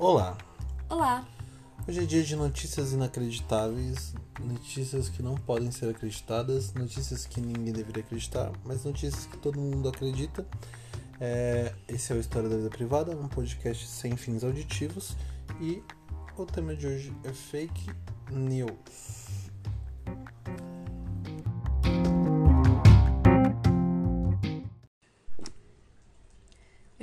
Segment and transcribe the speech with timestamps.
[0.00, 0.34] Olá!
[0.88, 1.28] Olá!
[1.86, 7.70] Hoje é dia de notícias inacreditáveis, notícias que não podem ser acreditadas, notícias que ninguém
[7.70, 10.46] deveria acreditar, mas notícias que todo mundo acredita.
[11.20, 15.14] É, esse é o História da Vida Privada, um podcast sem fins auditivos
[15.60, 15.82] e
[16.34, 17.90] o tema de hoje é fake
[18.30, 19.19] news.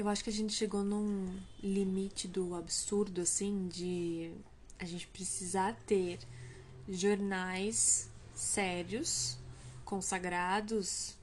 [0.07, 4.31] Eu acho que a gente chegou num limite do absurdo, assim, de
[4.79, 6.19] a gente precisar ter
[6.87, 9.37] jornais sérios,
[9.83, 11.13] consagrados,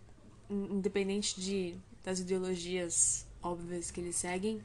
[0.50, 4.62] independente de, das ideologias óbvias que eles seguem,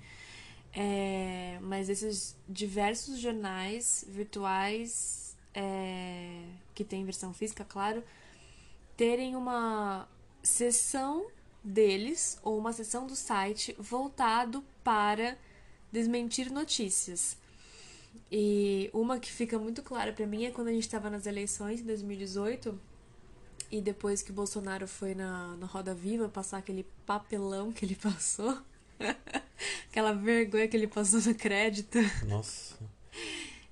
[0.73, 6.43] é, mas esses diversos jornais virtuais é,
[6.75, 8.03] que tem versão física, claro,
[8.97, 10.09] terem uma
[10.43, 11.25] sessão
[11.63, 15.37] deles ou uma seção do site voltado para
[15.91, 17.37] desmentir notícias.
[18.31, 21.81] E uma que fica muito clara para mim é quando a gente estava nas eleições
[21.81, 22.79] em 2018
[23.71, 27.95] e depois que o Bolsonaro foi na, na Roda Viva passar aquele papelão que ele
[28.01, 28.57] passou,
[29.89, 31.97] aquela vergonha que ele passou no crédito.
[32.27, 32.75] Nossa.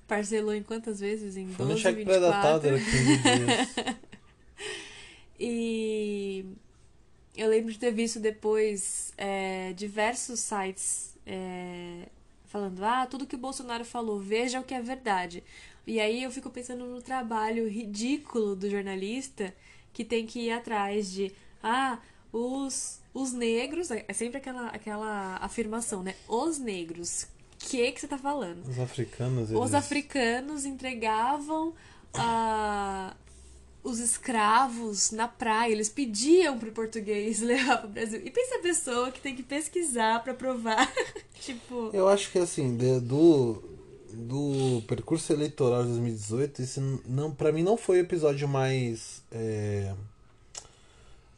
[0.08, 1.36] Parcelou em quantas vezes?
[1.36, 2.22] Em Foi 12, no cheque 24.
[2.22, 3.98] predatado, era 15 dias.
[5.40, 6.46] E
[7.38, 12.08] eu lembro de ter visto depois é, diversos sites é,
[12.46, 15.44] falando: ah, tudo que o Bolsonaro falou, veja o que é verdade.
[15.86, 19.54] E aí eu fico pensando no trabalho ridículo do jornalista
[19.94, 22.00] que tem que ir atrás de: ah,
[22.32, 23.90] os, os negros.
[23.92, 26.16] É sempre aquela, aquela afirmação, né?
[26.28, 27.28] Os negros.
[27.54, 28.68] O que, que você tá falando?
[28.68, 29.74] Os africanos, Os eles...
[29.74, 31.74] africanos entregavam
[32.14, 33.16] ah,
[33.90, 35.72] os escravos na praia.
[35.72, 38.22] Eles pediam pro português levar pro Brasil.
[38.24, 40.92] E pensa a pessoa que tem que pesquisar pra provar.
[41.40, 41.90] tipo.
[41.94, 43.62] Eu acho que assim, de- do,
[44.14, 49.22] do percurso eleitoral de 2018, esse não, pra mim não foi o episódio mais.
[49.32, 49.94] é,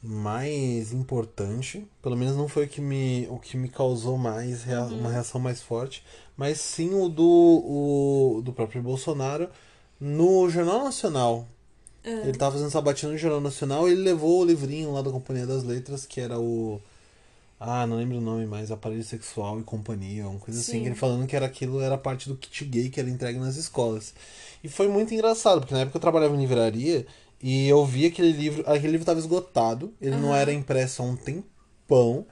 [0.02, 1.86] mais importante.
[2.02, 5.40] Pelo menos não foi o que me, o que me causou mais rea- uma reação
[5.42, 6.04] mais forte.
[6.38, 9.50] Mas sim o do, o, do próprio Bolsonaro
[10.00, 11.46] no Jornal Nacional.
[12.04, 15.46] Ele tava fazendo sabatina no Jornal Nacional e ele levou o livrinho lá da Companhia
[15.46, 16.82] das Letras, que era o.
[17.60, 20.82] Ah, não lembro o nome mais, aparelho sexual e companhia, uma coisa assim, Sim.
[20.82, 23.58] que ele falando que era aquilo, era parte do kit gay que era entregue nas
[23.58, 24.14] escolas.
[24.64, 27.06] E foi muito engraçado, porque na época eu trabalhava em livraria
[27.42, 31.18] e eu vi aquele livro, aquele livro estava esgotado, ele não era impresso há um
[31.18, 32.26] tempão.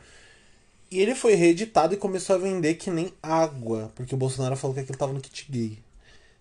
[0.90, 4.74] E ele foi reeditado e começou a vender que nem água, porque o Bolsonaro falou
[4.74, 5.78] que aquilo tava no kit gay.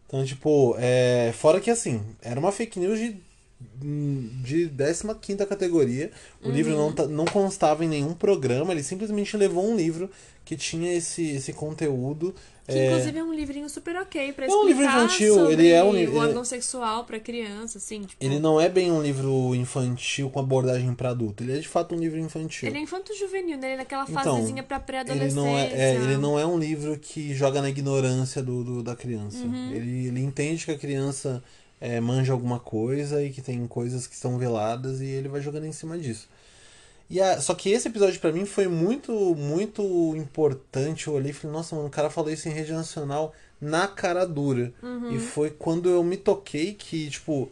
[0.07, 1.33] Então, tipo, é...
[1.35, 3.17] fora que assim, era uma fake news de,
[3.61, 4.71] de
[5.21, 6.11] 15 categoria.
[6.43, 10.11] O livro não, não constava em nenhum programa, ele simplesmente levou um livro
[10.45, 12.35] que tinha esse, esse conteúdo.
[12.69, 15.69] Que é, inclusive é um livrinho super ok pra É explicar um livro infantil, ele
[15.71, 18.03] é um li- o ele- órgão sexual pra criança, assim.
[18.03, 21.69] Tipo, Ele não é bem um livro infantil com abordagem para adulto, ele é de
[21.69, 22.69] fato um livro infantil.
[22.69, 23.67] Ele é infanto-juvenil, né?
[23.69, 25.37] Ele é naquela Então, fasezinha pra Ele pré-adolescência.
[25.41, 28.97] não é, é, ele não é um livro que joga na ignorância do, do- da
[28.97, 29.39] criança.
[29.45, 29.71] Uhum.
[29.73, 31.43] Ele, ele entende que a criança
[31.81, 35.67] é, manja alguma coisa e que tem coisas que estão veladas e ele vai jogando
[35.67, 36.29] em cima disso.
[37.09, 39.83] E a- só que esse episódio pra mim foi muito, muito
[40.17, 41.07] importante.
[41.07, 44.27] Eu olhei e falei, nossa, mano, o cara falou isso em rede nacional na cara
[44.27, 44.73] dura.
[44.83, 45.13] Uhum.
[45.15, 47.49] E foi quando eu me toquei que, tipo,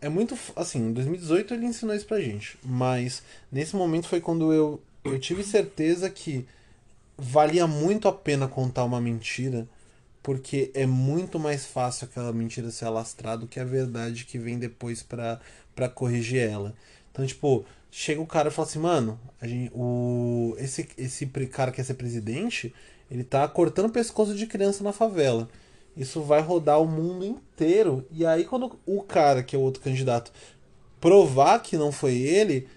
[0.00, 0.36] é muito.
[0.56, 2.58] Assim, em 2018 ele ensinou isso pra gente.
[2.64, 6.46] Mas nesse momento foi quando eu, eu tive certeza que
[7.16, 9.66] valia muito a pena contar uma mentira.
[10.22, 14.58] Porque é muito mais fácil aquela mentira ser alastrada do que a verdade que vem
[14.58, 15.40] depois pra,
[15.74, 16.74] pra corrigir ela.
[17.10, 21.70] Então, tipo, chega o cara e fala assim, mano, a gente, o, esse, esse cara
[21.70, 22.74] que quer ser presidente,
[23.10, 25.48] ele tá cortando o pescoço de criança na favela.
[25.96, 28.06] Isso vai rodar o mundo inteiro.
[28.12, 30.32] E aí, quando o cara, que é o outro candidato,
[31.00, 32.68] provar que não foi ele,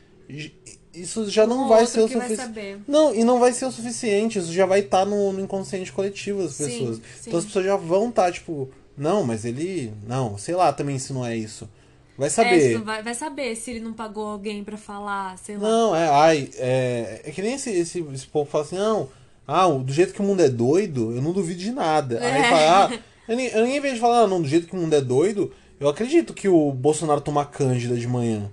[0.94, 2.80] isso já não Um vai ser o suficiente.
[2.88, 4.40] Não, e não vai ser o suficiente.
[4.40, 6.96] Isso já vai estar no, no inconsciente coletivo das Sim, pessoas.
[6.98, 7.02] sim.
[7.28, 9.94] Então as pessoas já vão estar, tipo, não, mas ele.
[10.08, 11.68] Não, sei lá também se não é isso.
[12.18, 12.72] Vai É, saber.
[12.76, 15.68] isso vai, vai saber se ele não pagou alguém pra falar, sei lá.
[15.68, 19.10] Não, é, ai, é, é que nem esse, esse, esse povo fala assim, não,
[19.48, 22.20] ah, o- do jeito que o mundo é doido, eu não duvido de nada.
[22.20, 22.44] Aí É.
[22.50, 24.94] fala, ah, eu, nem, eu nem de falar, ah, não, do jeito que o mundo
[24.94, 28.52] é doido, eu acredito que o Bolsonaro toma cândida de manhã.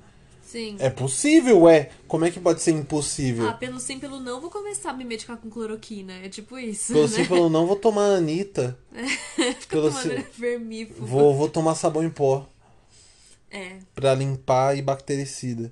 [0.50, 0.77] Sim.
[0.79, 1.91] É possível, é.
[2.06, 3.47] Como é que pode ser impossível?
[3.47, 6.15] Ah, pelo sim, pelo não, vou começar a me medicar com cloroquina.
[6.25, 6.95] É tipo isso.
[6.95, 7.09] Pelo né?
[7.09, 8.79] sim, pelo não, vou tomar Anitta.
[9.37, 11.05] Fica pelo tomando sim- vermífugo.
[11.05, 12.49] Vou, vou tomar sabão em pó
[13.50, 13.77] É.
[13.95, 15.71] pra limpar e bactericida.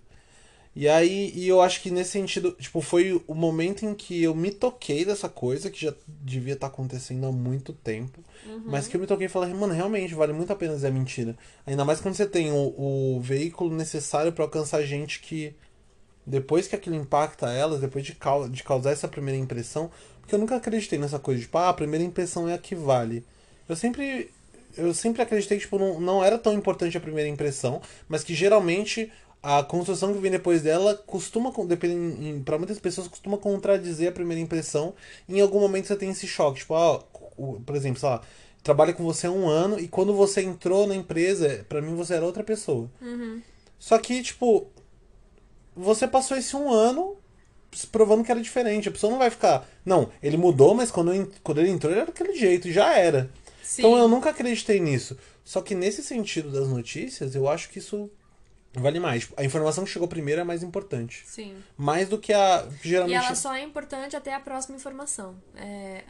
[0.78, 4.34] E aí, e eu acho que nesse sentido, tipo, foi o momento em que eu
[4.34, 8.62] me toquei dessa coisa, que já devia estar acontecendo há muito tempo, Uhum.
[8.67, 10.90] mas que eu me toquei e falei, mano, realmente vale muito a pena dizer a
[10.90, 11.34] mentira.
[11.67, 12.75] Ainda mais quando você tem o,
[13.17, 15.55] o veículo necessário para alcançar gente que,
[16.26, 19.90] depois que aquilo impacta elas, depois de, cau de causar essa primeira impressão,
[20.20, 22.75] porque eu nunca acreditei nessa coisa de, tipo, ah, a primeira impressão é a que
[22.75, 23.25] vale.
[23.69, 24.31] Eu sempre.
[24.76, 28.34] Eu sempre acreditei que tipo, não, não era tão importante a primeira impressão, mas que
[28.34, 29.11] geralmente
[29.58, 31.52] a construção que vem depois dela costuma,
[32.44, 34.94] para muitas pessoas, costuma contradizer a primeira impressão.
[35.28, 36.58] E em algum momento você tem esse choque.
[36.60, 37.02] Tipo, ah,
[37.37, 38.22] o- por exemplo, sei lá,
[38.62, 42.14] trabalha com você há um ano e quando você entrou na empresa, pra mim você
[42.14, 42.90] era outra pessoa.
[43.78, 44.66] Só que, tipo,
[45.76, 47.16] você passou esse um ano
[47.92, 48.88] provando que era diferente.
[48.88, 49.69] A pessoa não vai ficar.
[49.84, 53.31] Não, ele mudou, mas quando, eu quando ele entrou ele era daquele jeito, já era.
[53.62, 53.82] Sim.
[53.82, 55.16] Então eu nunca acreditei nisso.
[55.44, 58.10] Só que nesse sentido das notícias, eu acho que isso
[58.74, 59.28] vale mais.
[59.36, 61.22] A informação que chegou primeiro é mais importante.
[61.26, 61.54] Sim.
[61.76, 62.66] Mais do que a.
[62.82, 63.24] que E Geralmente.
[63.24, 65.34] ela só é importante até a próxima informação.
[65.56, 66.02] É,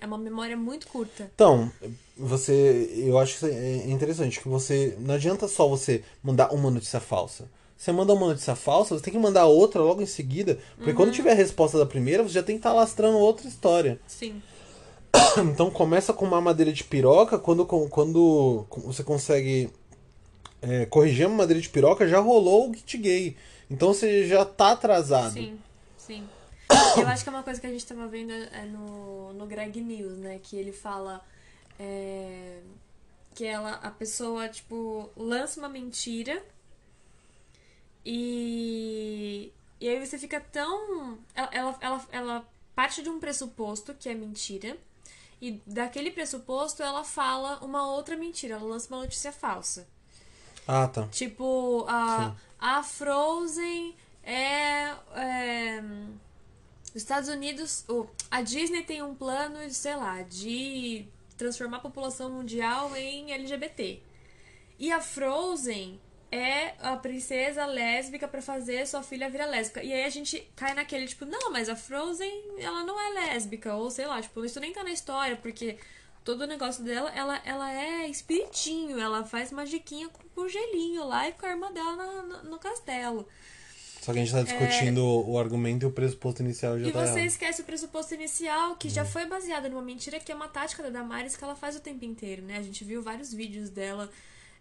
[0.00, 1.30] é uma memória muito curta.
[1.34, 1.70] Então,
[2.16, 2.90] você.
[2.96, 4.96] Eu acho que é interessante que você.
[5.00, 7.48] Não adianta só você mandar uma notícia falsa.
[7.76, 10.58] Você manda uma notícia falsa, você tem que mandar outra logo em seguida.
[10.76, 10.96] Porque Uhum.
[10.96, 14.00] quando tiver a resposta da primeira, você já tem que estar lastrando outra história.
[14.06, 14.40] Sim.
[15.38, 19.70] Então começa com uma madeira de piroca, quando, quando você consegue
[20.66, 23.36] é, corrigir uma madeira de piroca, já rolou o kit gay.
[23.70, 25.32] Então você já tá atrasado.
[25.32, 25.58] Sim,
[25.96, 26.28] sim.
[26.96, 29.80] Eu acho que é uma coisa que a gente tava vendo é no, no Greg
[29.80, 30.40] News, né?
[30.42, 31.24] Que ele fala
[31.78, 32.58] é,
[33.34, 36.42] que ela, a pessoa, tipo, lança uma mentira
[38.04, 41.18] e, e aí você fica tão.
[41.34, 44.76] Ela, ela, ela, ela parte de um pressuposto que é mentira.
[45.40, 49.86] E daquele pressuposto ela fala uma outra mentira, ela lança uma notícia falsa.
[50.66, 51.06] Ah, tá.
[51.08, 52.36] Tipo, a, Sim.
[52.58, 55.82] a Frozen é, é,
[56.88, 57.84] Os Estados Unidos.
[57.88, 61.06] o- a Disney tem um plano, sei lá, de
[61.36, 64.00] transformar a população mundial em LGBT.
[64.78, 66.00] E a Frozen
[66.32, 69.82] é a princesa lésbica pra fazer sua filha virar lésbica.
[69.82, 73.74] E aí a gente cai naquele, tipo, não, mas a Frozen, ela não é lésbica.
[73.74, 75.78] Ou sei lá, tipo, isso nem tá na história, porque
[76.24, 81.28] todo o negócio dela, ela, ela é espiritinho, ela faz magiquinha com, com gelinho lá
[81.28, 83.28] e com a irmã dela na- na- no castelo.
[84.00, 86.88] Só que a gente tá discutindo o argumento e o pressuposto inicial já É.
[86.88, 87.26] E tá você errado.
[87.26, 90.90] esquece o pressuposto inicial, que já foi baseado numa mentira, que é uma tática da
[90.90, 92.58] Damares que ela faz o tempo inteiro, né?
[92.58, 94.10] A gente viu vários vídeos dela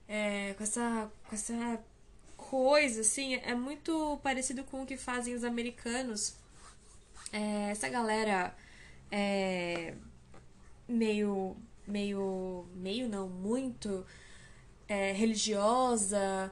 [0.08, 1.80] é, com, essa, com essa
[2.38, 6.36] coisa, assim, é muito parecido com o que fazem os americanos.
[7.34, 8.56] É, essa galera
[9.12, 9.94] é,
[10.88, 11.56] meio,
[11.88, 14.06] meio, meio não, muito
[14.88, 16.52] é, religiosa,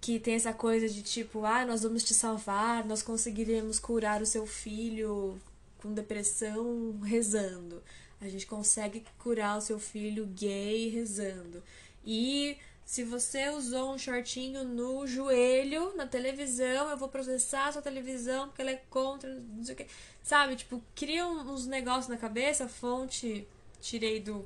[0.00, 4.26] que tem essa coisa de tipo, ah, nós vamos te salvar, nós conseguiremos curar o
[4.26, 5.40] seu filho
[5.78, 7.82] com depressão rezando.
[8.20, 11.62] A gente consegue curar o seu filho gay rezando.
[12.04, 17.82] E se você usou um shortinho no joelho na televisão, eu vou processar a sua
[17.82, 19.86] televisão porque ela é contra, não sei o que.
[20.22, 23.46] Sabe, tipo, cria uns negócios na cabeça, fonte,
[23.80, 24.44] tirei do.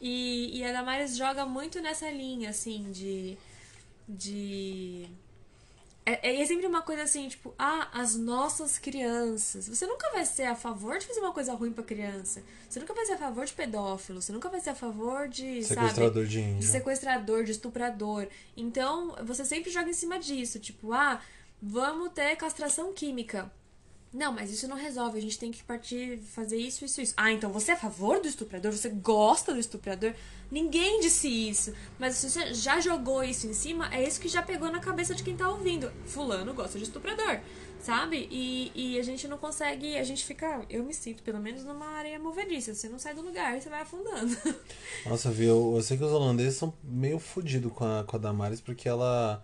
[0.00, 3.38] E, e a Damares joga muito nessa linha, assim, de.
[4.08, 5.08] de.
[6.06, 9.66] É, é sempre uma coisa assim, tipo, ah, as nossas crianças.
[9.66, 12.42] Você nunca vai ser a favor de fazer uma coisa ruim pra criança.
[12.68, 14.20] Você nunca vai ser a favor de pedófilo.
[14.20, 15.80] Você nunca vai ser a favor de, sabe?
[15.80, 16.68] Sequestrador de de índio.
[16.68, 18.28] sequestrador, de estuprador.
[18.54, 21.22] Então, você sempre joga em cima disso, tipo, ah,
[21.62, 23.50] vamos ter castração química.
[24.14, 27.14] Não, mas isso não resolve, a gente tem que partir fazer isso, isso, isso.
[27.16, 28.70] Ah, então você é a favor do estuprador?
[28.70, 30.14] Você gosta do estuprador?
[30.48, 31.74] Ninguém disse isso.
[31.98, 35.16] Mas se você já jogou isso em cima, é isso que já pegou na cabeça
[35.16, 35.90] de quem tá ouvindo.
[36.06, 37.40] Fulano gosta de estuprador,
[37.80, 38.28] sabe?
[38.30, 41.88] E, e a gente não consegue, a gente fica, eu me sinto pelo menos numa
[41.88, 42.72] areia movediça.
[42.72, 44.36] Você não sai do lugar, você vai afundando.
[45.04, 45.74] Nossa, viu?
[45.74, 49.42] Eu sei que os holandeses são meio fodidos com a, com a Damares, porque ela,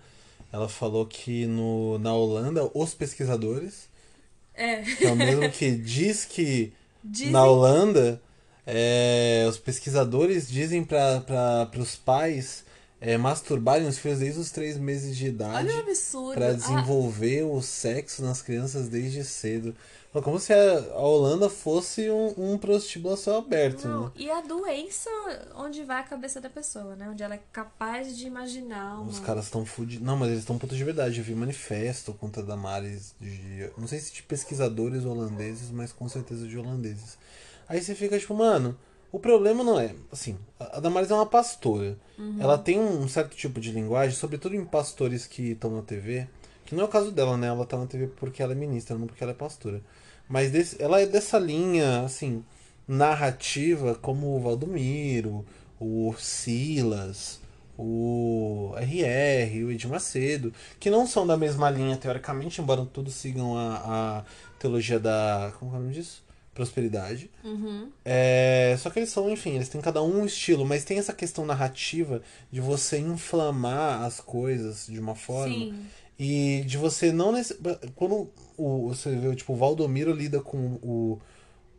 [0.52, 3.89] ela falou que no, na Holanda, os pesquisadores,
[4.62, 4.82] É.
[5.06, 8.20] é o mesmo que diz que Dizem na Holanda,
[8.66, 12.62] é, os pesquisadores dizem para os pais
[13.00, 16.34] é, masturbarem os filhos desde os três meses de idade Olha o absurdo.
[16.34, 19.74] para Ah, desenvolver o sexo nas crianças desde cedo.
[20.12, 24.10] Como se a, a Holanda fosse um, um prostíbulo a céu aberto, Não, né?
[24.16, 25.08] e a doença
[25.54, 27.08] onde vai a cabeça da pessoa, né?
[27.08, 29.08] Onde ela é capaz de imaginar uma...
[29.08, 30.04] Os caras estão fudidos.
[30.04, 31.18] Não, mas eles estão putos de verdade.
[31.18, 33.70] Eu vi manifesto contra Damares de.
[33.78, 37.16] Não sei se de pesquisadores holandeses, mas com certeza de holandeses.
[37.68, 38.76] Aí você fica tipo, mano,
[39.12, 39.94] o problema não é.
[40.10, 41.96] Assim, a Damares é uma pastora.
[42.38, 46.28] Ela tem um certo tipo de linguagem, sobretudo em pastores que estão na TV,
[46.70, 47.48] Que não é o caso dela, né?
[47.48, 49.82] Ela tá na TV porque ela é ministra, não porque ela é pastora.
[50.28, 52.44] Mas desse, ela é dessa linha, assim,
[52.86, 55.44] narrativa, como o Valdomiro,
[55.80, 57.40] o Silas,
[57.76, 63.58] o RR, o Edir Macedo, que não são da mesma linha, teoricamente, embora todos sigam
[63.58, 64.24] a, a
[64.60, 65.52] teologia da.
[65.58, 66.22] Como é o nome disso?
[66.54, 67.28] Prosperidade.
[67.42, 67.90] Uhum.
[68.04, 71.12] É, só que eles são, enfim, eles têm cada um um estilo, mas tem essa
[71.12, 72.22] questão narrativa
[72.52, 75.52] de você inflamar as coisas de uma forma.
[75.52, 75.74] Sim.
[76.22, 77.32] E de você não.
[77.32, 77.56] Nesse,
[77.96, 81.18] quando o, você vê, tipo, o Valdomiro lida com o,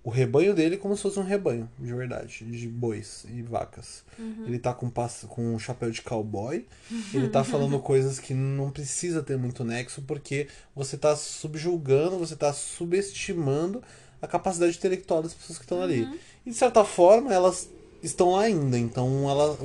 [0.03, 4.03] o rebanho dele como se fosse um rebanho, de verdade, de bois e vacas.
[4.47, 4.91] Ele tá com,
[5.27, 6.65] com um chapéu de cowboy,
[7.13, 12.35] ele tá falando coisas que não precisa ter muito nexo, porque você tá subjulgando, você
[12.35, 13.83] tá subestimando
[14.19, 16.19] a capacidade intelectual das pessoas que estão ali.
[16.43, 17.69] E de certa forma, elas
[18.01, 19.55] estão lá ainda, então ela,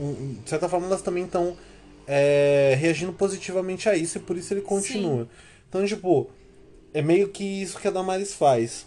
[0.44, 1.56] de certa forma elas também estão
[2.06, 5.28] é, reagindo positivamente a isso, e por isso ele continua.
[5.68, 6.30] Então, tipo,
[6.94, 8.86] é meio que isso que a Damares faz.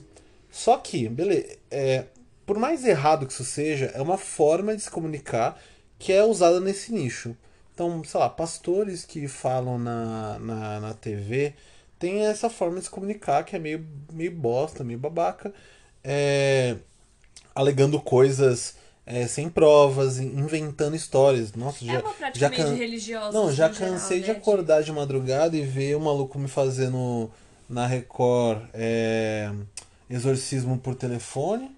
[0.50, 2.06] Só que, beleza, é,
[2.46, 5.62] por mais errado que isso seja, é uma forma de se comunicar
[6.00, 7.36] que é usada nesse nicho.
[7.74, 11.54] Então, sei lá, pastores que falam na, na, na TV
[12.00, 15.54] têm essa forma de se comunicar que é meio, meio bosta, meio babaca,
[16.04, 16.78] é,
[17.54, 18.76] alegando coisas
[19.12, 21.52] é, sem provas, in- inventando histórias.
[21.54, 23.32] Nossa, já, É uma prática já can- de religiosa.
[23.38, 26.48] não, já no geral, cansei de né, acordar de madrugada e ver o maluco me
[26.48, 27.30] fazendo
[27.68, 29.52] na Record é,
[30.10, 31.76] exorcismo por telefone.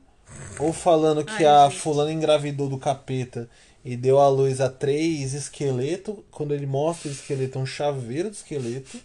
[0.60, 1.80] Ou falando que Ai, a gente.
[1.80, 3.50] fulana engravidou do capeta
[3.84, 6.16] e deu à luz a três esqueletos.
[6.32, 8.98] Quando ele mostra o esqueleto, é um chaveiro do esqueleto.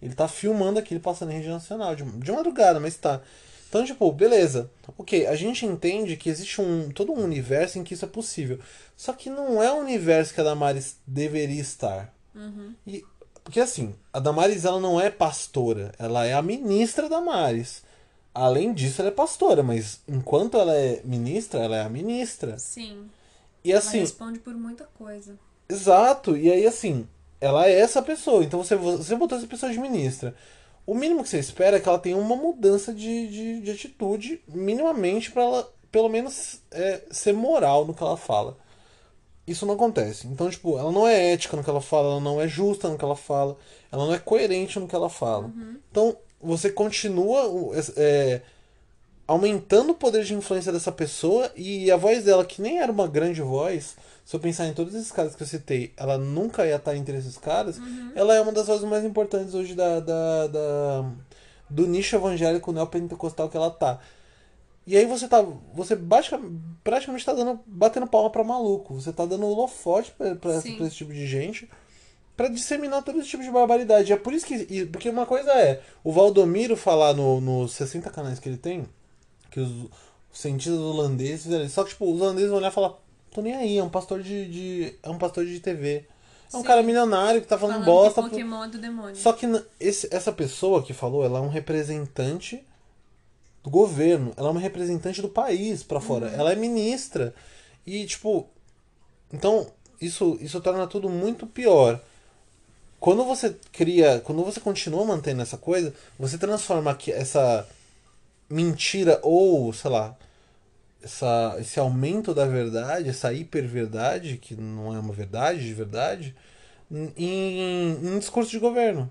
[0.00, 3.20] Ele tá filmando aquilo passando em rede nacional, de, de madrugada, mas tá.
[3.76, 4.70] Então, tipo, beleza.
[4.96, 8.58] Ok, a gente entende que existe um todo um universo em que isso é possível.
[8.96, 12.14] Só que não é o universo que a Damares deveria estar.
[12.86, 13.04] E,
[13.44, 17.82] porque assim, a Damares ela não é pastora, ela é a ministra Damares.
[18.34, 22.58] Além disso, ela é pastora, mas enquanto ela é ministra, ela é a ministra.
[22.58, 23.08] Sim.
[23.62, 25.38] E Ela assim, responde por muita coisa.
[25.68, 27.06] Exato, e aí assim,
[27.40, 30.34] ela é essa pessoa, então você, você botou essa pessoa de ministra.
[30.86, 34.40] O mínimo que você espera é que ela tenha uma mudança de, de, de atitude,
[34.48, 38.56] minimamente, pra ela, pelo menos, é, ser moral no que ela fala.
[39.46, 40.26] Isso não acontece.
[40.28, 42.96] Então, tipo, ela não é ética no que ela fala, ela não é justa no
[42.98, 43.56] que ela fala,
[43.90, 45.50] ela não é coerente no que ela fala.
[45.90, 48.42] Então, você continua o- é,
[49.26, 53.08] aumentando o poder de influência dessa pessoa e a voz dela, que nem era uma
[53.08, 53.96] grande voz,
[54.26, 57.16] se eu pensar em todos esses caras que eu citei, ela nunca ia estar entre
[57.16, 57.80] esses caras,
[58.16, 61.10] ela é uma das vozes mais importantes hoje da, da, da-
[61.70, 64.00] do nicho evangélico neopentecostal que ela tá.
[64.84, 65.44] E aí você tá.
[65.74, 68.94] Você basicamente, praticamente tá dando, batendo palma pra maluco.
[68.94, 70.76] Você tá dando holofote pra, pra, Sim.
[70.76, 71.68] pra esse tipo de gente
[72.36, 74.12] pra disseminar todo esse tipo de barbaridade.
[74.12, 74.86] É por isso que.
[74.86, 78.86] Porque uma coisa é o Valdomiro falar no, nos 60 canais que ele tem,
[79.50, 79.86] que os,
[80.32, 81.68] cientistas holandeses fizeram.
[81.68, 82.94] Só que, tipo, os holandeses vão olhar e falar,
[83.32, 84.46] tô nem aí, é um pastor de.
[84.48, 86.04] de- é um pastor de TV.
[86.52, 86.66] É um Sim.
[86.66, 88.22] cara milionário que tá falando, Falando bosta.
[88.22, 89.16] que Pokémon é do demônio.
[89.16, 89.46] Só que
[89.80, 92.64] esse- essa pessoa que falou, ela é um representante
[93.64, 97.34] do governo, ela é uma representante do país pra fora, ela é ministra.
[97.84, 98.48] E, tipo,
[99.32, 99.66] então
[100.00, 102.00] isso, isso torna tudo muito pior.
[103.00, 107.66] Quando você cria, quando você continua mantendo essa coisa, você transforma essa
[108.48, 110.16] mentira ou, sei lá,
[111.06, 116.34] essa, esse aumento da verdade, essa hiperverdade, que não é uma verdade de verdade,
[116.90, 119.10] em, em discurso de governo.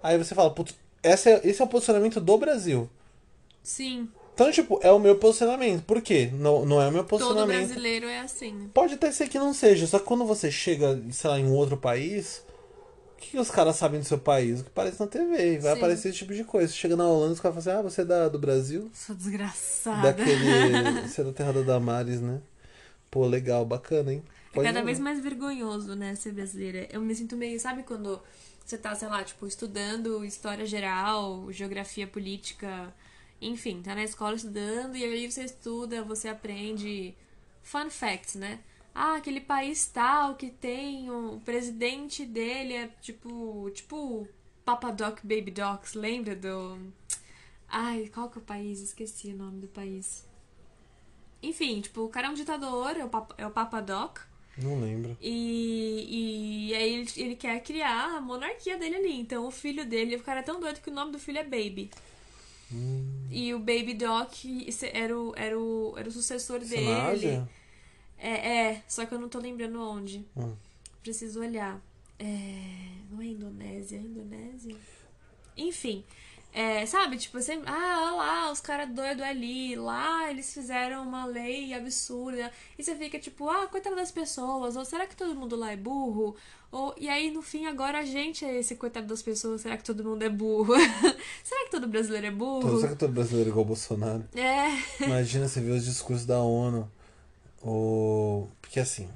[0.00, 2.88] Aí você fala, putz, esse é, esse é o posicionamento do Brasil.
[3.62, 5.82] Sim, Então, tipo, é o meu posicionamento.
[5.82, 6.30] Por quê?
[6.32, 7.66] Não, não é o meu todo posicionamento.
[7.66, 8.70] brasileiro é assim.
[8.72, 11.52] Pode até ser que não seja, só que quando você chega, sei lá, em um
[11.54, 12.42] outro país,
[13.18, 14.60] que, que os caras sabem do seu país?
[14.60, 15.78] O que aparece na TV, e vai Sim.
[15.78, 16.68] aparecer esse tipo de coisa.
[16.68, 18.90] Você chega na Holanda, os caras falam assim, ah, você é da, do Brasil?
[18.94, 20.12] Sou desgraçada.
[20.12, 21.02] Daquele.
[21.06, 22.40] você é da terra da Damares, né?
[23.10, 24.22] Pô, legal, bacana, hein?
[24.50, 24.84] É Pode cada ir.
[24.84, 26.86] vez mais vergonhoso, né, ser brasileira.
[26.90, 28.20] Eu me sinto meio, sabe quando
[28.64, 32.92] você tá, sei lá, tipo, estudando história geral, geografia política,
[33.40, 37.14] enfim, tá na escola estudando e aí você estuda, você aprende
[37.62, 38.58] fun facts, né?
[39.00, 44.26] Ah, aquele país tal que tem o presidente dele é tipo, tipo
[44.64, 46.76] Papa Doc Baby Docs, lembra do
[47.68, 48.80] Ai, qual que é o país?
[48.80, 50.24] Esqueci o nome do país.
[51.40, 54.18] Enfim, tipo, o cara é um ditador, é o Papa, é o Papa Doc.
[54.60, 55.16] Não lembro.
[55.20, 59.20] E, e aí ele, ele quer criar a monarquia dele ali.
[59.20, 61.44] Então o filho dele, o cara é tão doido que o nome do filho é
[61.44, 61.88] Baby.
[63.30, 64.32] E o Baby Doc
[64.92, 67.46] era o, era o, era o sucessor na dele.
[68.18, 70.26] É, é, só que eu não tô lembrando onde.
[70.36, 70.54] Hum.
[71.02, 71.80] Preciso olhar.
[72.18, 74.76] É, não é Indonésia, é Indonésia?
[75.56, 76.04] Enfim.
[76.52, 81.26] É, sabe, tipo, sempre, ah, olha lá, os caras doidos ali, lá eles fizeram uma
[81.26, 82.50] lei absurda.
[82.76, 85.76] E você fica tipo, ah, coitado das pessoas, ou será que todo mundo lá é
[85.76, 86.34] burro?
[86.72, 89.84] Ou, e aí, no fim, agora a gente é esse coitado das pessoas, será que
[89.84, 90.74] todo mundo é burro?
[91.44, 92.80] será que todo brasileiro é burro?
[92.80, 94.24] Será que todo brasileiro é igual o Bolsonaro?
[94.34, 95.04] É.
[95.04, 96.90] Imagina você ver os discursos da ONU.
[97.68, 98.48] O...
[98.60, 99.08] Porque assim,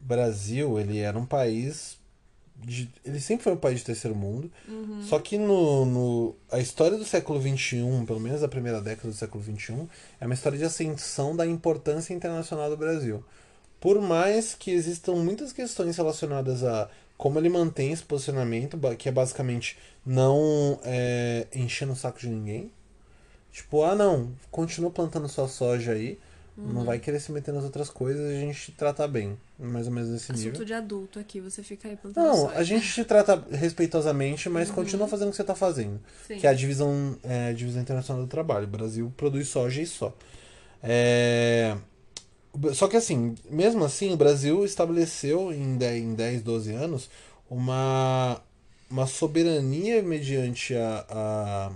[0.00, 1.98] o Brasil, ele era um país
[2.64, 4.50] de, ele sempre foi um país de terceiro mundo.
[4.68, 5.02] Uhum.
[5.02, 9.14] Só que no, no, a história do século XXI, pelo menos a primeira década do
[9.14, 9.88] século XXI,
[10.20, 13.24] é uma história de ascensão da importância internacional do Brasil.
[13.80, 19.12] Por mais que existam muitas questões relacionadas a como ele mantém esse posicionamento, que é
[19.12, 22.72] basicamente não é, enchendo o saco de ninguém.
[23.52, 26.18] Tipo, ah não, continua plantando sua soja aí,
[26.56, 26.72] Uhum.
[26.72, 29.38] não vai querer se meter nas outras coisas e a gente te trata bem.
[29.58, 30.64] Mais ou menos nesse Assunto nível.
[30.64, 35.08] de adulto aqui, você fica aí plantando Não, a gente te trata respeitosamente, mas continua
[35.08, 35.92] fazendo o que você está fazendo.
[35.92, 36.00] Uhum.
[36.28, 36.36] Sim.
[36.38, 38.64] Que é a divisão, é, a divisão internacional do trabalho.
[38.64, 40.14] O Brasil produz soja e só.
[40.82, 41.76] É,
[42.74, 47.08] Só que assim, mesmo assim, o Brasil estabeleceu em 10, em 10 12 anos
[47.48, 48.40] uma,
[48.90, 51.72] uma soberania mediante a, a,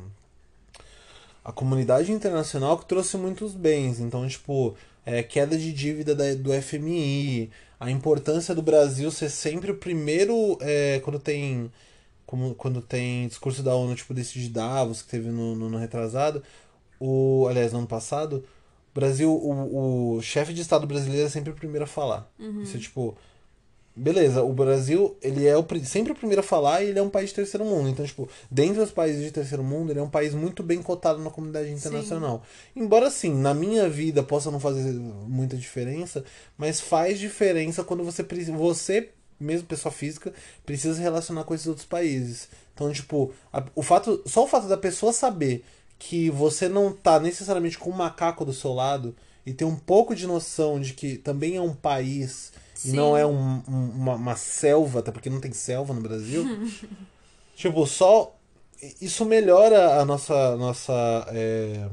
[1.47, 4.01] a comunidade internacional que trouxe muitos bens.
[4.01, 4.75] Então, tipo,
[5.05, 10.59] é, queda de dívida da, do FMI, a importância do Brasil ser sempre o primeiro
[10.61, 11.71] é, quando tem
[12.27, 15.79] como quando tem discurso da ONU, tipo desse de Davos que teve no, no, no
[15.79, 16.43] retrasado,
[16.99, 18.45] o aliás, no ano passado,
[18.91, 22.29] o Brasil, o, o chefe de Estado brasileiro é sempre o primeiro a falar.
[22.65, 23.17] Isso é tipo,
[23.97, 27.09] beleza, o Brasil, ele é o, sempre o primeiro a falar e ele é um
[27.09, 27.89] país de terceiro mundo.
[27.89, 31.19] Então, tipo, dentre os países de terceiro mundo, ele é um país muito bem cotado
[31.23, 32.43] na comunidade internacional.
[32.75, 36.25] Embora, assim, na minha vida possa não fazer muita diferença,
[36.59, 38.53] mas faz diferença quando você precisa.
[38.53, 39.09] Você,
[39.41, 40.33] mesmo pessoa física,
[40.65, 42.49] precisa se relacionar com esses outros países.
[42.75, 45.65] Então, tipo, a- o fato, só o fato da pessoa saber
[45.99, 50.15] que você não tá necessariamente com um macaco do seu lado e ter um pouco
[50.15, 52.53] de noção de que também é um país
[52.85, 52.97] e Sim.
[52.97, 56.45] não é um- um- uma, uma selva, até porque não tem selva no Brasil.
[57.57, 58.33] tipo, só.
[59.01, 60.93] Isso melhora a nossa, nossa
[61.31, 61.89] é,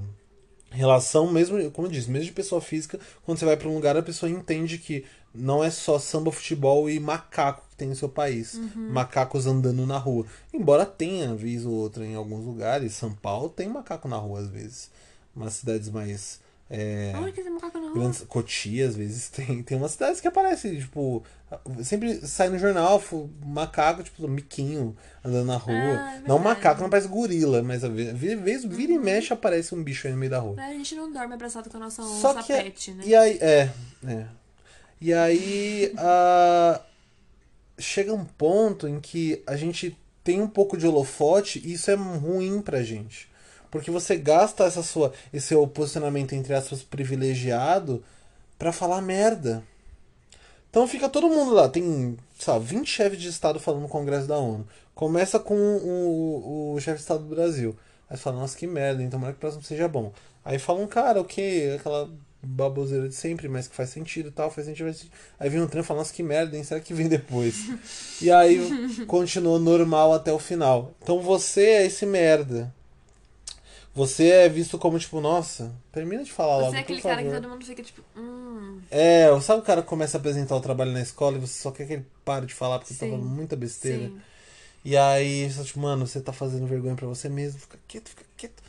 [0.70, 3.96] relação, mesmo, como eu disse, mesmo de pessoa física, quando você vai pra um lugar,
[3.96, 8.10] a pessoa entende que não é só samba, futebol e macaco que tem no seu
[8.10, 8.60] país.
[8.76, 10.26] Macacos andando na rua.
[10.54, 14.48] Embora tenha, vez ou outra, em alguns lugares, São Paulo tem macaco na rua às
[14.50, 14.92] vezes.
[15.36, 16.40] Umas cidades mais.
[16.70, 17.94] É, Onde que tem macaco na rua?
[17.94, 21.24] Grandes, Cotia, às vezes, tem, tem umas cidades que aparecem, tipo,
[21.84, 23.02] sempre sai no jornal,
[23.46, 25.76] macaco, tipo, miquinho andando na rua.
[25.76, 26.38] Ah, é não.
[26.38, 26.44] Uhum.
[26.44, 30.14] macaco, não parece gorila, mas às vezes, vez, vira e mexe aparece um bicho aí
[30.14, 30.56] no meio da rua.
[30.60, 32.54] A gente não dorme abraçado com a nossa onça Só que.
[32.54, 33.04] pet, né?
[33.06, 33.70] E aí, é,
[34.08, 34.28] é.
[35.00, 36.82] E aí, ah,
[37.78, 41.96] chega um ponto em que a gente tem um pouco de holofote e isso é
[41.96, 43.30] ruim pra gente.
[43.74, 48.04] Porque você gasta essa sua, esse seu posicionamento, entre aspas, privilegiado
[48.56, 49.64] pra falar merda.
[50.70, 54.28] Então fica todo mundo lá, tem, sei lá, 20 chefes de Estado falando no Congresso
[54.28, 54.68] da ONU.
[54.94, 57.76] Começa com o, o chefe de Estado do Brasil.
[58.08, 60.14] Aí você fala, nossa, que merda, então tomara que o próximo seja bom.
[60.46, 62.08] Aí fala um cara, ok, aquela
[62.44, 65.16] baboseira de sempre, mas que faz sentido e tal, faz sentido, faz sentido.
[65.40, 66.64] Aí vem um trem e fala, nossa, que merda, hein?
[66.64, 67.72] Será que vem depois?
[68.22, 70.94] e aí continua normal até o final.
[71.02, 72.72] Então você é esse merda.
[73.96, 77.22] Você é visto como, tipo, nossa, termina de falar logo, Você é aquele por cara
[77.22, 77.42] que favor.
[77.42, 78.82] todo mundo fica tipo, hum.
[78.90, 81.70] É, sabe o cara que começa a apresentar o trabalho na escola e você só
[81.70, 83.12] quer que ele pare de falar porque tá Sim.
[83.12, 84.08] falando muita besteira.
[84.08, 84.22] Sim.
[84.84, 88.10] E aí, você tá tipo, mano, você tá fazendo vergonha pra você mesmo, fica quieto,
[88.10, 88.64] fica quieto.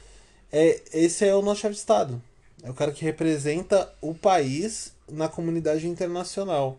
[0.53, 2.23] É, esse é o nosso chefe de Estado.
[2.63, 6.79] É o cara que representa o país na comunidade internacional.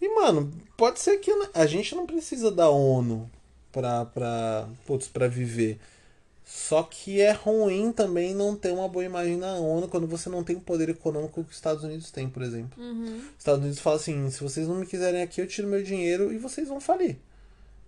[0.00, 3.30] E, mano, pode ser que a gente não precisa da ONU
[3.72, 5.78] pra, pra, putz, pra viver.
[6.48, 10.44] Só que é ruim também não ter uma boa imagem na ONU quando você não
[10.44, 12.80] tem o poder econômico que os Estados Unidos têm, por exemplo.
[12.80, 13.16] Uhum.
[13.16, 16.32] Os Estados Unidos falam assim: se vocês não me quiserem aqui, eu tiro meu dinheiro
[16.32, 17.16] e vocês vão falir.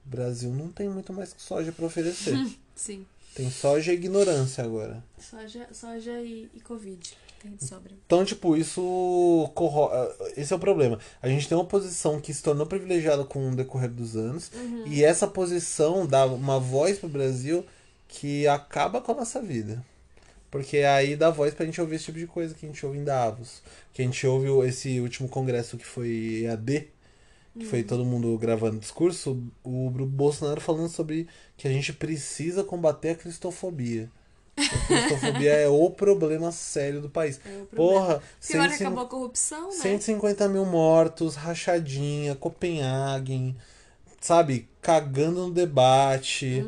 [0.05, 2.35] O Brasil não tem muito mais que soja pra oferecer.
[2.75, 3.07] Sim.
[3.33, 5.05] tem soja e ignorância agora.
[5.19, 7.17] Soja, soja e, e Covid.
[7.41, 7.93] Tem de sobra.
[8.07, 9.89] Então, tipo, isso corro...
[10.37, 10.99] Esse é o problema.
[11.23, 14.51] A gente tem uma posição que se tornou privilegiada com o decorrer dos anos.
[14.87, 17.65] E essa posição dá uma voz pro Brasil
[18.09, 19.85] que acaba com a nossa vida.
[20.51, 22.99] Porque aí dá voz pra gente ouvir esse tipo de coisa que a gente ouve
[22.99, 23.63] em Davos.
[23.93, 26.89] Que a gente ouve esse último congresso que foi EAD,
[27.59, 33.11] que foi todo mundo gravando discurso, o Bolsonaro falando sobre que a gente precisa combater
[33.11, 34.11] a cristofobia.
[34.57, 37.41] A cristofobia é o problema sério do país.
[37.45, 37.77] É.
[37.77, 39.75] Porra, que 150 acabou a corrupção, né?
[39.75, 43.57] 150 mil mortos, rachadinha, Copenhagen.
[44.21, 46.65] sabe, cagando no debate,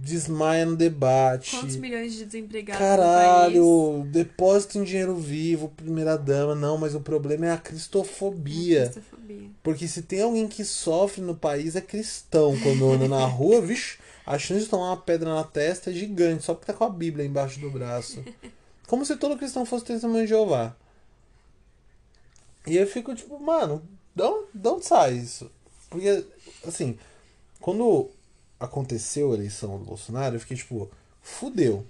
[0.00, 1.56] desmaia no debate.
[1.56, 7.46] Quantos milhões de desempregados Caralho, depósito em dinheiro vivo, primeira dama, não, mas o problema
[7.46, 8.84] é a cristofobia.
[8.84, 8.94] no país?
[8.94, 9.50] Cristofobia.
[9.60, 12.56] Porque se tem alguém que sofre no país é cristão.
[12.62, 16.44] Quando anda na rua, vixe, a chance de tomar uma pedra na testa é gigante,
[16.44, 18.22] só porque tá com a Bíblia embaixo do braço.
[18.86, 20.76] Como se todo cristão fosse testemunho de Jeová.
[22.68, 23.82] E eu fico tipo, mano,
[24.14, 25.50] de onde, de onde sai isso?
[25.90, 26.24] Porque,
[26.64, 26.96] assim,
[27.60, 28.10] quando
[28.58, 30.90] aconteceu a eleição do Bolsonaro, eu fiquei tipo,
[31.22, 31.86] fudeu.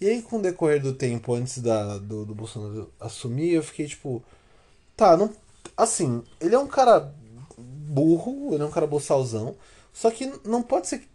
[0.00, 3.86] E aí, com o decorrer do tempo, antes da, do, do Bolsonaro assumir, eu fiquei
[3.86, 4.22] tipo,
[4.96, 5.32] tá, não.
[5.76, 7.14] Assim, ele é um cara
[7.56, 9.56] burro, ele é um cara boçalzão,
[9.92, 11.08] só que não pode ser.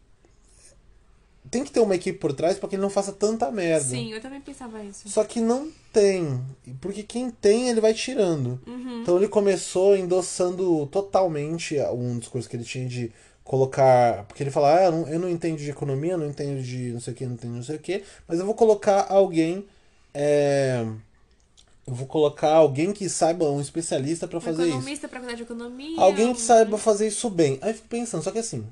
[1.50, 3.90] Tem que ter uma equipe por trás pra que ele não faça tanta merda.
[3.90, 5.08] Sim, eu também pensava isso.
[5.10, 6.42] Só que não tem.
[6.80, 8.60] Porque quem tem, ele vai tirando.
[9.02, 13.12] Então ele começou endossando totalmente um discurso que ele tinha de
[13.44, 14.24] colocar.
[14.26, 17.00] Porque ele fala, ah, eu não, eu não entendo de economia, não entendo de não
[17.00, 19.66] sei o que, não entendo de não sei o que, mas eu vou colocar alguém.
[20.14, 20.86] é,
[21.88, 24.72] Eu vou colocar alguém que saiba, um especialista pra fazer isso.
[24.72, 26.00] Economista pra cuidar de economia.
[26.00, 27.58] Alguém que saiba fazer isso bem.
[27.62, 28.64] Aí eu fico pensando, só que assim,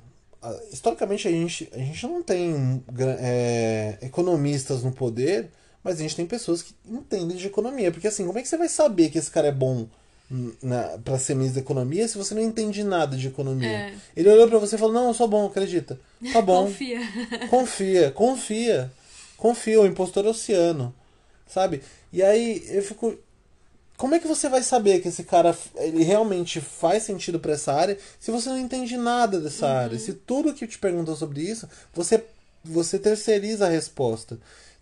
[0.72, 2.82] historicamente a gente, a gente não tem
[3.20, 5.50] é, economistas no poder,
[5.84, 7.92] mas a gente tem pessoas que entendem de economia.
[7.92, 9.88] Porque assim, como é que você vai saber que esse cara é bom
[10.62, 13.68] na, pra ser ministro da economia se você não entende nada de economia?
[13.68, 13.94] É.
[14.16, 16.00] Ele olhou pra você e falou, não, eu sou bom, acredita.
[16.34, 16.66] Tá bom.
[16.66, 17.00] Confia.
[17.50, 18.92] Confia, confia.
[19.38, 20.94] Confia, o impostor oceano.
[21.48, 21.82] Sabe?
[22.12, 23.18] E aí eu fico.
[23.98, 27.74] Como é que você vai saber que esse cara ele realmente faz sentido pra essa
[27.74, 30.00] área se você não entende nada dessa área?
[30.00, 32.24] Se tudo que te perguntou sobre isso, você,
[32.64, 34.40] você terceiriza a resposta.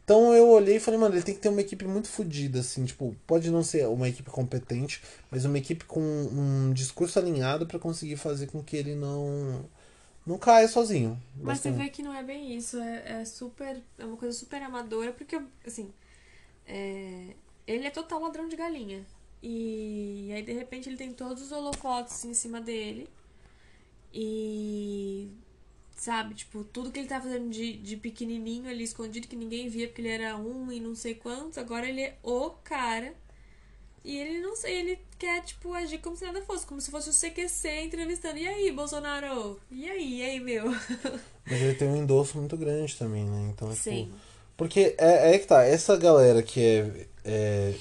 [0.08, 2.86] Então eu olhei e falei, mano, ele tem que ter uma equipe muito fodida, assim,
[2.86, 7.78] tipo, pode não ser uma equipe competente, mas uma equipe com um discurso alinhado pra
[7.78, 9.66] conseguir fazer com que ele não
[10.26, 11.22] não caia sozinho.
[11.36, 12.78] Mas você vê que não é bem isso.
[12.80, 13.82] É, é super.
[13.98, 15.92] É uma coisa super amadora, porque, assim.
[16.68, 17.36] é,
[17.68, 19.06] ele é total ladrão de galinha.
[19.42, 23.10] E aí, de repente, ele tem todos os holofotes em cima dele.
[24.14, 25.30] E.
[25.98, 29.88] Sabe, tipo, tudo que ele tá fazendo de, de pequenininho ali, escondido, que ninguém via
[29.88, 33.16] porque ele era um e não sei quantos, agora ele é o cara.
[34.06, 37.10] E ele não sei, ele quer, tipo, agir como se nada fosse, como se fosse
[37.10, 38.38] o CQC entrevistando.
[38.38, 39.60] E aí, Bolsonaro?
[39.70, 40.66] E aí, e aí, meu?
[41.46, 43.50] Mas ele tem um endosso muito grande também, né?
[43.52, 44.14] Então, tipo, Sim.
[44.56, 47.76] Porque é, é que tá, essa galera que é, é.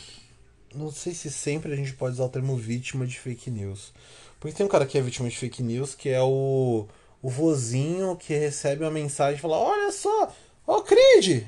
[0.75, 3.93] Não sei se sempre a gente pode usar o termo vítima de fake news.
[4.41, 6.87] Porque tem um cara que é vítima de fake news, que é o,
[7.27, 10.33] o vozinho que recebe uma mensagem e fala: Olha só,
[10.65, 11.43] ô Creed,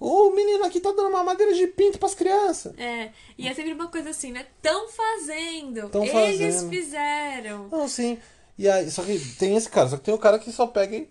[0.00, 2.72] o menino aqui tá dando uma madeira de pinto pras crianças.
[2.78, 4.46] É, e é sempre uma coisa assim, né?
[4.62, 5.90] Tão fazendo.
[5.90, 6.70] Tão Eles fazendo.
[6.70, 7.68] fizeram.
[7.68, 8.18] Não, sim.
[8.56, 10.96] E aí, só que tem esse cara, só que tem o cara que só pega
[10.96, 11.06] e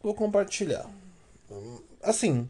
[0.00, 0.88] vou compartilhar.
[2.00, 2.48] Assim,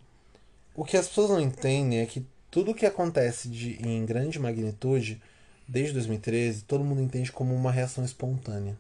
[0.74, 5.22] o que as pessoas não entendem é que tudo que acontece de, em grande magnitude,
[5.66, 8.76] desde 2013, todo mundo entende como uma reação espontânea.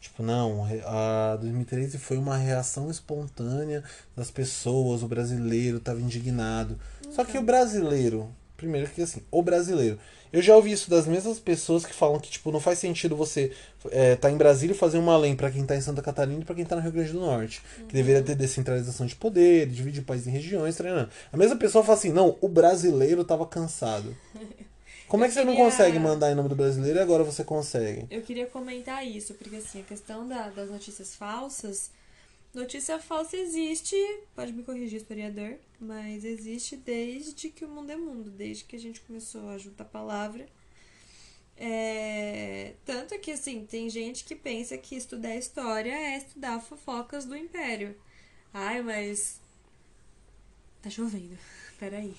[0.00, 3.82] Tipo, não, a 2013 foi uma reação espontânea
[4.16, 6.78] das pessoas, o brasileiro estava indignado.
[7.10, 9.98] Só que o brasileiro, primeiro que assim, o brasileiro.
[10.30, 13.50] Eu já ouvi isso das mesmas pessoas que falam que, tipo, não faz sentido você
[13.90, 16.44] é, tá em Brasília e fazer uma lei pra quem tá em Santa Catarina e
[16.44, 17.62] pra quem tá no Rio Grande do Norte.
[17.88, 21.08] Que deveria ter descentralização de poder, dividir o país em regiões, treinando.
[21.32, 24.14] A mesma pessoa fala assim, não, o brasileiro tava cansado.
[25.08, 27.42] Como é que você não queria- consegue mandar em nome do brasileiro e agora você
[27.42, 28.06] consegue?
[28.10, 31.90] Eu queria comentar isso, porque assim, a questão da- das notícias falsas.
[32.54, 33.94] Notícia falsa existe,
[34.34, 38.78] pode me corrigir, historiador, mas existe desde que o mundo é mundo, desde que a
[38.78, 40.46] gente começou a juntar palavra.
[41.56, 47.36] É, tanto que, assim, tem gente que pensa que estudar história é estudar fofocas do
[47.36, 47.96] Império.
[48.54, 49.40] Ai, mas.
[50.80, 51.36] Tá chovendo.
[51.78, 52.14] Peraí.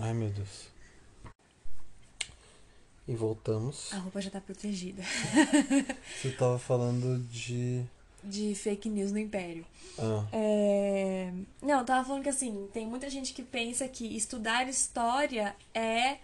[0.00, 0.71] Ai, meu Deus.
[3.06, 3.92] E voltamos.
[3.92, 5.02] A roupa já tá protegida.
[6.20, 7.84] Você tava falando de.
[8.22, 9.66] De fake news no Império.
[9.98, 11.32] Ah, É...
[11.60, 16.18] Não, eu tava falando que assim, tem muita gente que pensa que estudar história é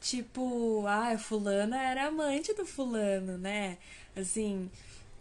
[0.00, 3.78] tipo, ah, fulana era amante do fulano, né?
[4.14, 4.70] Assim,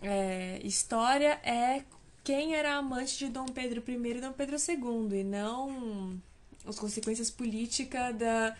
[0.01, 1.83] é, história é
[2.23, 6.21] quem era amante de Dom Pedro I e Dom Pedro II, e não
[6.65, 8.55] as consequências políticas da,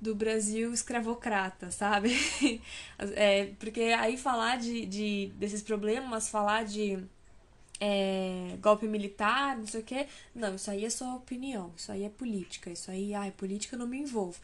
[0.00, 2.10] do Brasil escravocrata, sabe?
[3.14, 6.98] É, porque aí falar de, de, desses problemas, falar de
[7.80, 10.06] é, golpe militar, não sei o quê.
[10.34, 13.78] Não, isso aí é só opinião, isso aí é política, isso aí, ai, política eu
[13.78, 14.36] não me envolvo.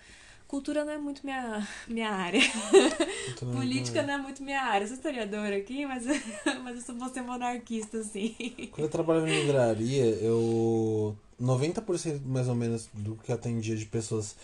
[0.47, 2.41] cultura não é muito minha, minha área.
[3.41, 4.85] Política não é muito minha área.
[4.85, 6.05] Eu sou historiadora aqui, mas,
[6.63, 8.35] mas eu sou, vou ser monarquista, assim.
[8.71, 11.17] Quando eu trabalhava em livraria, eu.
[11.43, 14.37] 90% mais ou menos do que atendia de pessoas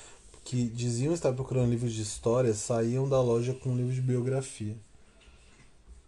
[0.50, 4.74] que diziam estar procurando livros de história saíam da loja com um livro de biografia.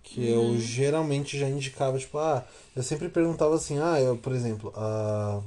[0.02, 4.72] Que eu geralmente já indicava, tipo, ah, eu sempre perguntava assim, ah, eu, por exemplo,
[4.74, 5.40] a.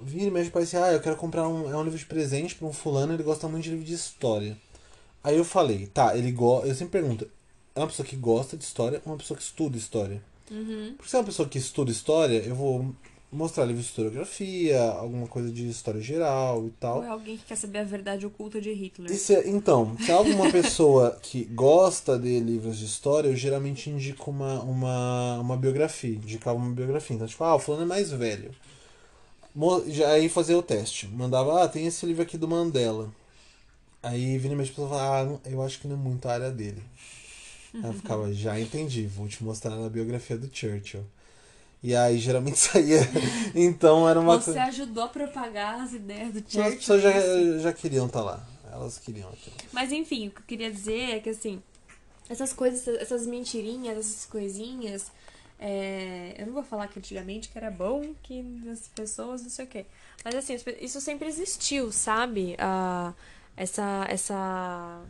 [0.00, 2.54] Vira e mexe para assim, ah, eu quero comprar um, é um livro de presente
[2.54, 4.56] para um fulano, ele gosta muito de livro de história.
[5.22, 6.68] Aí eu falei, tá, ele gosta.
[6.68, 7.28] Eu sempre pergunto,
[7.74, 10.22] é uma pessoa que gosta de história ou uma pessoa que estuda história?
[10.50, 10.94] Uhum.
[10.96, 12.94] Porque se é uma pessoa que estuda história, eu vou
[13.32, 17.02] mostrar livro de historiografia, alguma coisa de história geral e Ou tal.
[17.02, 19.10] é alguém que quer saber a verdade oculta de Hitler.
[19.16, 24.30] Se- então, se é alguma pessoa que gosta de livros de história, eu geralmente indico
[24.30, 26.16] uma, uma, uma biografia.
[26.16, 27.14] Indicava uma biografia.
[27.16, 28.54] Então, tipo, ah, o fulano é mais velho.
[30.08, 31.06] Aí fazia o teste.
[31.08, 33.12] Mandava, ah, tem esse livro aqui do Mandela.
[34.02, 36.82] Aí vinha minha pessoa falava, ah, eu acho que não é muito a área dele.
[37.82, 41.04] Aí eu ficava, já entendi, vou te mostrar na biografia do Churchill.
[41.82, 43.00] E aí geralmente saía.
[43.54, 44.64] Então era uma Você coisa.
[44.64, 46.76] ajudou a propagar as ideias do As Churchill.
[46.76, 47.58] pessoas já, isso.
[47.60, 48.46] já queriam estar lá.
[48.72, 49.56] Elas queriam aquilo.
[49.72, 51.62] Mas enfim, o que eu queria dizer é que assim,
[52.28, 55.10] essas coisas, essas mentirinhas, essas coisinhas.
[55.58, 59.64] é, eu não vou falar que antigamente que era bom, que as pessoas, não sei
[59.64, 59.86] o quê.
[60.24, 62.54] Mas assim, as isso sempre existiu, sabe?
[62.58, 63.12] Ah,
[63.56, 65.02] essa, essa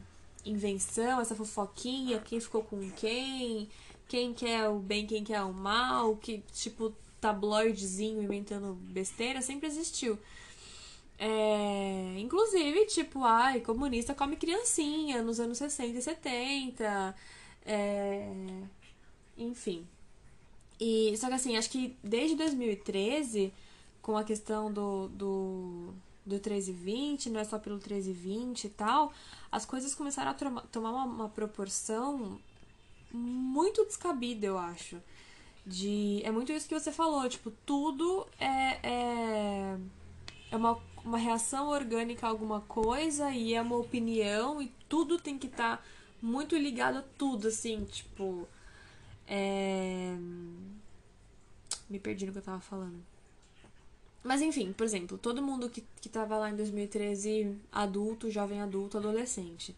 [0.46, 3.68] invenção, essa fofoquinha, quem ficou com quem,
[4.10, 10.18] quem quer o bem, quem quer o mal, que tipo tabloidezinho inventando besteira, sempre existiu.
[11.16, 17.14] É, inclusive, tipo, ai, comunista come criancinha nos anos 60 e 70.
[17.64, 18.32] É,
[19.38, 19.86] enfim.
[20.80, 23.52] E, só que assim, acho que desde 2013,
[24.02, 25.94] com a questão do, do,
[26.26, 29.12] do 1320, não é só pelo 1320 e tal,
[29.52, 32.40] as coisas começaram a tomar uma, uma proporção
[33.12, 35.00] muito descabida, eu acho.
[35.66, 39.78] De, é muito isso que você falou, tipo, tudo é, é,
[40.50, 45.38] é uma, uma reação orgânica a alguma coisa e é uma opinião e tudo tem
[45.38, 45.84] que estar
[46.20, 48.46] muito ligado a tudo, assim, tipo.
[49.26, 50.16] É...
[51.88, 53.02] Me perdi no que eu tava falando.
[54.22, 58.98] Mas enfim, por exemplo, todo mundo que, que tava lá em 2013, adulto, jovem adulto,
[58.98, 59.74] adolescente.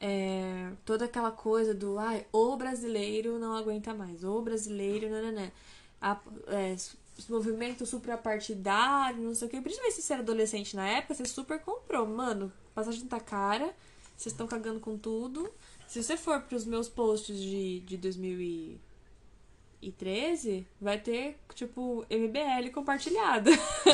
[0.00, 5.50] É, toda aquela coisa do ai, o brasileiro não aguenta mais, o brasileiro, nananã.
[6.00, 6.76] A, é,
[7.28, 9.60] movimento suprapartidário, não sei o que.
[9.60, 12.06] Principalmente se você era adolescente na época, você super comprou.
[12.06, 13.74] Mano, passagem tá cara,
[14.16, 15.50] vocês estão cagando com tudo.
[15.88, 17.96] Se você for pros meus posts de, de
[19.80, 23.50] 2013, vai ter, tipo, MBL compartilhada.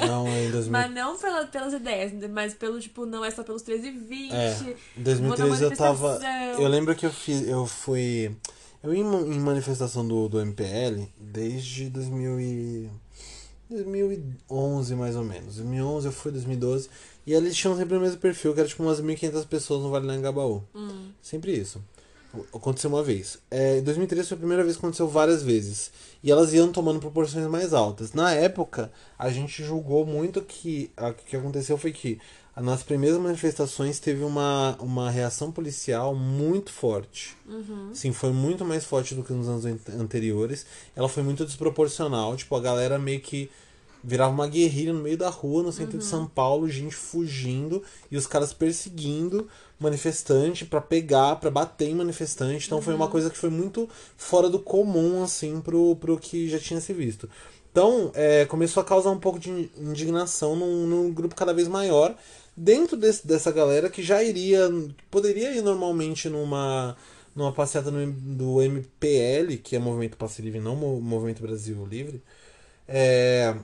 [0.06, 3.62] Não, em 2000, Mas não pela, pelas ideias, mas pelo, tipo, não é só pelos
[3.62, 4.32] 13 e 20.
[4.32, 6.20] É, em vou na 2013 eu tava.
[6.58, 7.46] Eu lembro que eu fiz.
[7.46, 8.34] Eu fui.
[8.82, 12.90] Eu ia em manifestação do, do MPL desde 2000 e,
[13.70, 15.56] 2011, mais ou menos.
[15.56, 16.88] 2011 eu fui, 2012.
[17.24, 20.06] E eles tinham sempre o mesmo perfil, que era tipo umas 1.500 pessoas no Vale
[20.06, 20.62] do Engabaú.
[20.74, 21.10] Hum.
[21.22, 21.80] Sempre isso.
[22.54, 23.38] Aconteceu uma vez.
[23.50, 25.90] É, em 2013 foi a primeira vez que aconteceu várias vezes.
[26.22, 28.12] E elas iam tomando proporções mais altas.
[28.12, 32.18] Na época, a gente julgou muito que o que aconteceu foi que
[32.56, 37.36] nas primeiras manifestações teve uma, uma reação policial muito forte.
[37.94, 40.64] Sim, foi muito mais forte do que nos anos ante- anteriores.
[40.94, 42.36] Ela foi muito desproporcional.
[42.36, 43.50] Tipo, a galera meio que
[44.02, 48.16] virava uma guerrilha no meio da rua, no centro de São Paulo, gente fugindo e
[48.16, 52.66] os caras perseguindo manifestante pra pegar, pra bater em manifestante.
[52.66, 56.58] Então foi uma coisa que foi muito fora do comum, assim, pro, pro que já
[56.58, 57.28] tinha se visto.
[57.70, 62.14] Então, é, começou a causar um pouco de indignação num, num grupo cada vez maior
[62.56, 64.70] dentro desse- dessa galera que já iria,
[65.10, 66.94] poderia ir normalmente numa,
[67.34, 72.22] numa passeata no, do MPL, que é Movimento Passe Livre, não Mo- Movimento Brasil Livre,
[72.86, 73.54] é,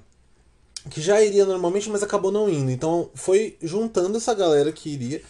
[0.89, 2.71] que já iria normalmente, mas acabou não indo.
[2.71, 5.23] Então foi juntando essa galera que iria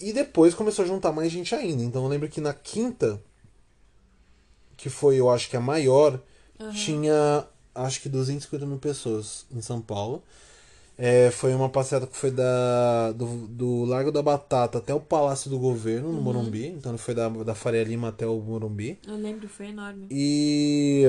[0.00, 1.82] e depois começou a juntar mais gente ainda.
[1.82, 3.20] Então eu lembro que na quinta,
[4.76, 6.20] que foi eu acho que a maior,
[6.74, 10.22] tinha acho que 250 mil pessoas em São Paulo.
[11.02, 15.48] É, foi uma passeata que foi da, do, do Largo da Batata até o Palácio
[15.48, 16.66] do Governo, no Morumbi.
[16.66, 18.98] Então foi da, da Faria Lima até o Morumbi.
[19.06, 20.06] Eu lembro, foi enorme.
[20.10, 21.06] E,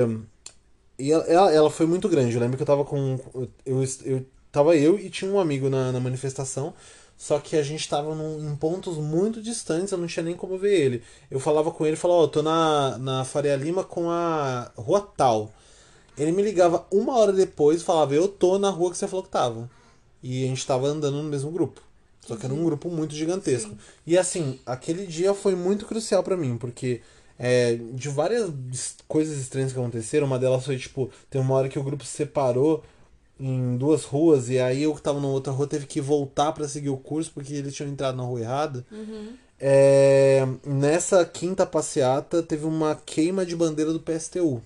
[0.98, 2.34] e ela- ela, foi muito grande.
[2.34, 3.18] Eu lembro que eu tava com.
[3.64, 6.74] Eu, eu, tava eu e tinha um amigo na, na manifestação.
[7.16, 10.58] Só que a gente tava num- em pontos muito distantes, eu não tinha nem como
[10.58, 11.02] ver ele.
[11.30, 15.00] Eu falava com ele, falava, ó, eu tô na, na Faria Lima com a rua
[15.16, 15.52] tal.
[16.16, 19.24] Ele me ligava uma hora depois e falava, eu tô na rua que você falou
[19.24, 19.70] que tava.
[20.22, 21.80] E a gente tava andando no mesmo grupo.
[22.20, 23.70] Só que era um grupo muito gigantesco.
[23.70, 23.78] Sim.
[24.06, 27.00] E assim, aquele dia foi muito crucial pra mim, porque
[27.38, 28.50] é, de várias
[29.08, 32.16] coisas estranhas que aconteceram, uma delas foi tipo, tem uma hora que o grupo se
[32.16, 32.84] separou
[33.38, 36.68] em duas ruas, e aí eu que tava na outra rua teve que voltar pra
[36.68, 38.86] seguir o curso, porque eles tinham entrado na rua errada.
[39.58, 44.62] É, nessa quinta passeata teve uma queima de bandeira do PSTU.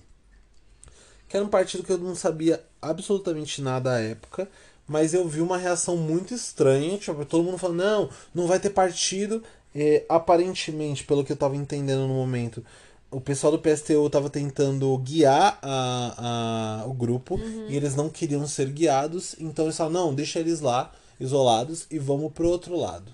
[1.27, 4.47] Que era um partido que eu não sabia absolutamente nada à época,
[4.87, 8.69] mas eu vi uma reação muito estranha, tipo, todo mundo falando, não, não vai ter
[8.69, 9.43] partido.
[9.75, 12.63] É, aparentemente, pelo que eu tava entendendo no momento,
[13.11, 18.45] o pessoal do PSTU tava tentando guiar a, a, o grupo e eles não queriam
[18.47, 23.11] ser guiados, então eles falaram, não, deixa eles lá, isolados, e vamos pro outro lado.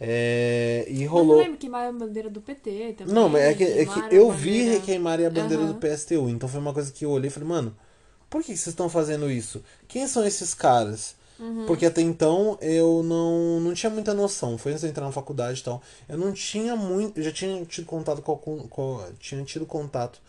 [0.00, 1.36] É, e Mas eu rolou.
[1.36, 3.14] lembro que queimar a bandeira do PT também.
[3.14, 5.72] Não, mas é que, é queimaram que eu vi requeimarem a bandeira Aham.
[5.72, 6.30] do PSTU.
[6.30, 7.76] Então foi uma coisa que eu olhei e falei, mano,
[8.30, 9.62] por que vocês estão fazendo isso?
[9.86, 11.14] Quem são esses caras?
[11.40, 11.64] Uhum.
[11.66, 14.58] Porque até então eu não, não tinha muita noção.
[14.58, 15.82] Foi antes de entrar na faculdade e tal.
[16.08, 17.18] Eu não tinha muito.
[17.18, 20.20] Eu já tinha tido contato com, algum- com- tinha tido contato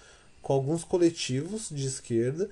[0.42, 2.50] com alguns coletivos de esquerda.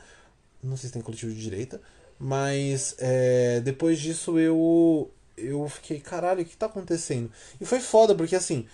[0.64, 1.82] Não sei se tem coletivo de direita.
[2.20, 7.32] Mas é, depois disso eu, eu fiquei, caralho, o que tá acontecendo?
[7.62, 8.68] E foi foda, porque assim.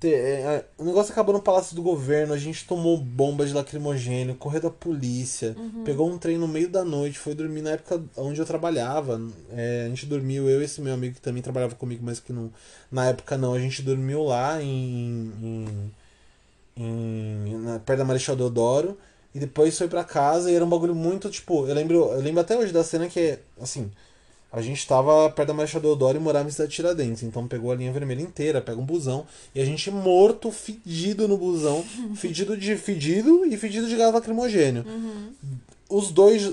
[0.00, 4.34] Te- é, o negócio acabou no Palácio do Governo, a gente tomou bomba de lacrimogênio,
[4.36, 8.40] correu da polícia, pegou um trem no meio da noite, foi dormir na época onde
[8.40, 9.20] eu trabalhava.
[9.52, 12.32] É, a gente dormiu, eu e esse meu amigo que também trabalhava comigo, mas que
[12.32, 12.50] não,
[12.92, 15.92] na época não, a gente dormiu lá em, em,
[16.76, 18.96] em- na, perto da Marechal Deodoro.
[19.34, 22.40] E depois foi pra casa e era um bagulho muito, tipo, eu lembro, eu lembro
[22.40, 23.90] até hoje da cena que é, assim,
[24.50, 27.74] a gente tava perto da Marechal Deodoro e morava em Cidade Tiradentes, então pegou a
[27.74, 31.84] linha vermelha inteira, pega um busão, e a gente morto, fedido no busão,
[32.16, 34.84] fedido de fedido e fedido de gás lacrimogênio.
[35.88, 36.50] Os dois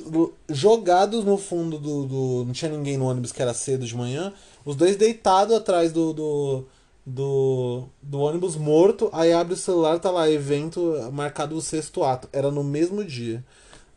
[0.50, 2.46] jogados no fundo do, do.
[2.46, 4.32] Não tinha ninguém no ônibus que era cedo de manhã.
[4.64, 6.66] Os dois deitados atrás do, do,
[7.06, 9.10] do, do ônibus morto.
[9.12, 12.30] Aí abre o celular, tá lá, evento marcado o sexto ato.
[12.32, 13.44] Era no mesmo dia.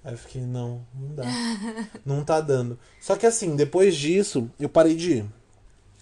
[0.04, 1.24] Aí eu fiquei, não, não dá.
[2.04, 2.78] não tá dando.
[3.00, 5.24] Só que assim, depois disso, eu parei de ir.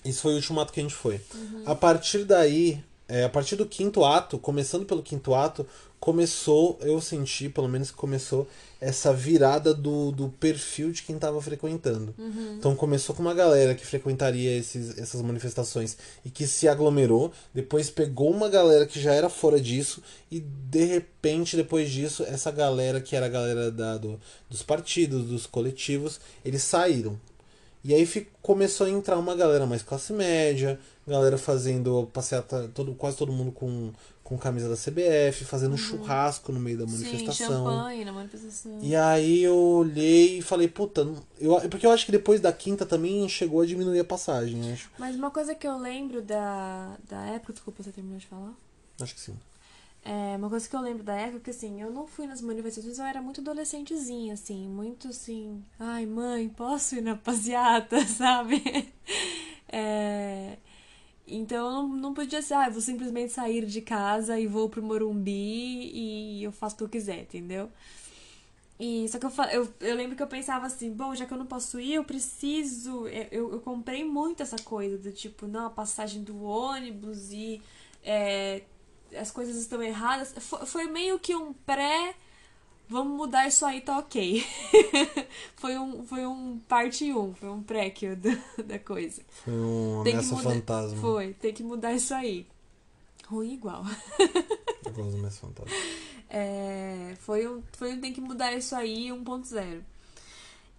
[0.05, 1.21] Esse foi o último ato que a gente foi.
[1.65, 5.67] A partir daí, é, a partir do quinto ato, começando pelo quinto ato,
[5.99, 8.47] começou, eu senti, pelo menos que começou,
[8.81, 12.15] essa virada do, do perfil de quem tava frequentando.
[12.59, 17.91] Então começou com uma galera que frequentaria esses, essas manifestações e que se aglomerou, depois
[17.91, 23.01] pegou uma galera que já era fora disso, e de repente, depois disso, essa galera
[23.01, 27.19] que era a galera da, do, dos partidos, dos coletivos, eles saíram.
[27.83, 33.17] E aí começou a entrar uma galera mais classe média, galera fazendo passeata, todo, quase
[33.17, 33.93] todo mundo com,
[34.27, 37.65] com camisa da CBF, fazendo churrasco no meio da Sim, manifestação.
[37.65, 38.77] champanhe na manifestação.
[38.83, 41.07] E aí eu olhei e falei, puta,
[41.39, 44.91] eu, porque eu acho que depois da quinta também chegou a diminuir a passagem, acho.
[44.99, 48.53] Mas uma coisa que eu lembro da, da época, desculpa, você terminou de falar?
[49.01, 49.39] Acho que sim.
[50.05, 52.99] É, uma coisa que eu lembro da época, que assim, eu não fui nas manifestações,
[52.99, 58.93] eu era muito adolescentezinha, assim, muito assim, ai mãe, posso ir na passeata, sabe?
[59.69, 60.59] É,
[61.27, 64.69] então eu não, não podia ser, ah, eu vou simplesmente sair de casa e vou
[64.69, 67.71] pro Morumbi e eu faço o que eu quiser, entendeu?
[68.79, 71.39] E só que eu, eu, eu lembro que eu pensava assim, bom, já que eu
[71.39, 73.09] não posso ir, eu preciso.
[73.09, 77.63] Eu, eu, eu comprei muito essa coisa do tipo, não, a passagem do ônibus e
[78.05, 78.63] é,
[79.19, 80.35] as coisas estão erradas.
[80.39, 82.15] Foi, foi meio que um pré.
[82.89, 84.45] Vamos mudar isso aí, tá ok.
[85.57, 89.23] foi um, foi um parte 1, foi um pré da, da coisa.
[89.29, 90.97] Foi um Tem ameaça fantasma.
[90.99, 92.47] Foi, tem que mudar isso aí.
[93.27, 93.85] Ruim igual.
[94.87, 95.73] Eu gosto do ameaça fantasma.
[96.31, 99.83] É, foi, um, foi um tem que mudar isso aí 1.0.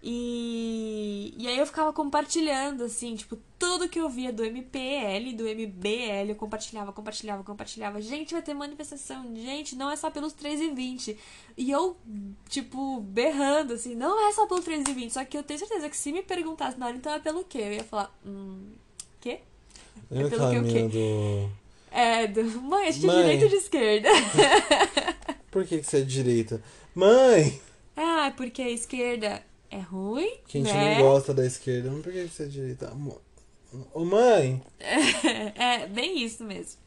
[0.01, 5.43] E, e aí eu ficava compartilhando, assim, tipo, tudo que eu via do MPL, do
[5.43, 7.99] MBL, eu compartilhava, compartilhava, compartilhava.
[7.99, 9.35] Gente, vai ter manifestação.
[9.35, 11.17] Gente, não é só pelos 3 e 20.
[11.57, 11.97] E eu,
[12.47, 15.13] tipo, berrando, assim, não é só pelo 3 e 20.
[15.13, 17.59] Só que eu tenho certeza que se me perguntasse na hora, então é pelo quê?
[17.59, 18.73] Eu ia falar, hum,
[19.19, 19.39] quê?
[20.11, 20.97] Lembra pelo aquela que o menina quê?
[20.97, 21.67] do.
[21.89, 23.17] É, do, mãe, a gente é Mãe.
[23.23, 24.09] direita ou de esquerda?
[25.49, 26.61] Por que, que você é de direita?
[26.93, 27.59] Mãe!
[27.95, 30.95] Ah, porque a esquerda é ruim, Que a gente né?
[30.95, 31.91] não gosta da esquerda.
[31.91, 32.93] Mas por que que você é direita?
[33.93, 34.61] Ô mãe!
[34.79, 36.79] é, bem isso mesmo.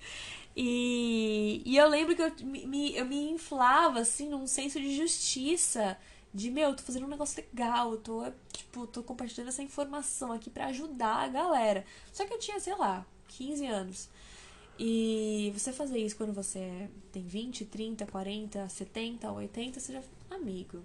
[0.56, 5.96] E, e eu lembro que eu me, eu me inflava, assim, num senso de justiça.
[6.32, 10.32] De, meu, eu tô fazendo um negócio legal, eu tô, tipo, tô compartilhando essa informação
[10.32, 11.84] aqui pra ajudar a galera.
[12.12, 14.08] Só que eu tinha, sei lá, 15 anos.
[14.78, 20.02] E você fazer isso quando você tem 20, 30, 40, 70, 80, você já.
[20.30, 20.82] Amigo,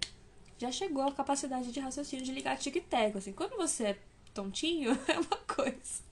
[0.58, 3.18] já chegou a capacidade de raciocínio de ligar tic-tac.
[3.18, 3.98] Assim, quando você é
[4.34, 6.04] tontinho, é uma coisa.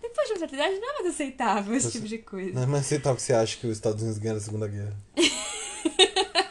[0.00, 2.52] Depois de uma certa idade, não é mais aceitável esse Você- tipo de coisa.
[2.54, 4.96] Não é mais aceitável que você acha que os Estados Unidos ganharam a Segunda Guerra.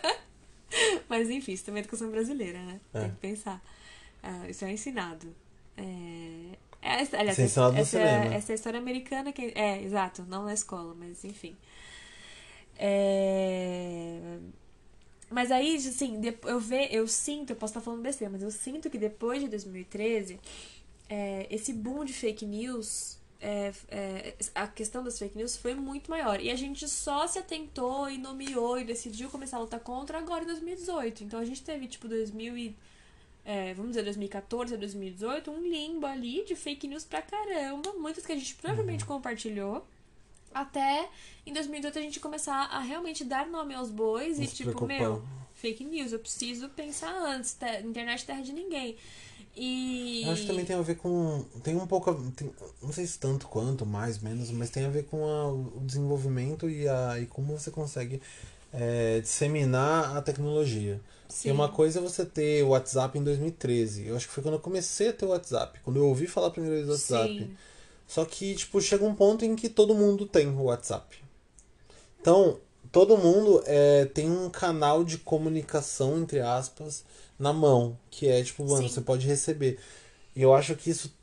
[1.07, 2.79] Mas enfim, isso também é educação brasileira, né?
[2.93, 2.99] É.
[3.01, 3.61] Tem que pensar.
[4.21, 5.33] Ah, isso é ensinado.
[5.77, 5.83] É...
[6.81, 8.35] é, essa- aliás, é ensinado no essa, cinema.
[8.35, 9.51] essa é a história americana que.
[9.55, 11.55] É, exato, não na escola, mas enfim.
[12.77, 14.37] É...
[15.33, 18.87] Mas aí, assim, eu, ve, eu sinto, eu posso estar falando besteira, mas eu sinto
[18.87, 20.39] que depois de 2013,
[21.09, 26.11] é, esse boom de fake news, é, é, a questão das fake news foi muito
[26.11, 26.39] maior.
[26.39, 30.43] E a gente só se atentou e nomeou e decidiu começar a lutar contra agora
[30.43, 31.23] em 2018.
[31.23, 32.75] Então a gente teve, tipo, 2000 e,
[33.43, 37.91] é, vamos dizer, 2014 a 2018, um limbo ali de fake news pra caramba.
[37.93, 39.83] Muitas que a gente provavelmente compartilhou.
[40.53, 41.09] Até
[41.45, 44.99] em 2018 a gente começar a realmente dar nome aos bois Não e tipo, preocupar.
[44.99, 45.23] meu,
[45.55, 47.53] fake news, eu preciso pensar antes.
[47.53, 48.95] te- internet é terra de ninguém.
[49.55, 50.23] E.
[50.25, 51.45] Eu acho que também tem a ver com.
[51.63, 52.13] Tem um pouco.
[52.31, 52.51] tem-
[52.81, 56.69] não sei se tanto quanto, mais, menos, mas tem a ver com a- o desenvolvimento
[56.69, 58.21] e, a, e como você consegue
[58.75, 60.99] é, disseminar a tecnologia.
[61.29, 61.49] Sim.
[61.49, 64.07] E uma coisa é você ter o WhatsApp em 2013.
[64.07, 65.79] Eu acho que foi quando eu comecei a ter o WhatsApp.
[65.83, 67.37] Quando eu ouvi falar a primeira vez do WhatsApp.
[67.37, 67.55] Sim.
[68.07, 71.17] Só que, tipo, chega um ponto em que todo mundo tem o WhatsApp.
[72.21, 72.59] Então,
[72.91, 77.03] todo mundo é, tem um canal de comunicação, entre aspas,
[77.39, 77.97] na mão.
[78.09, 78.93] Que é, tipo, mano, Sim.
[78.93, 79.79] você pode receber.
[80.35, 81.13] E eu acho que isso,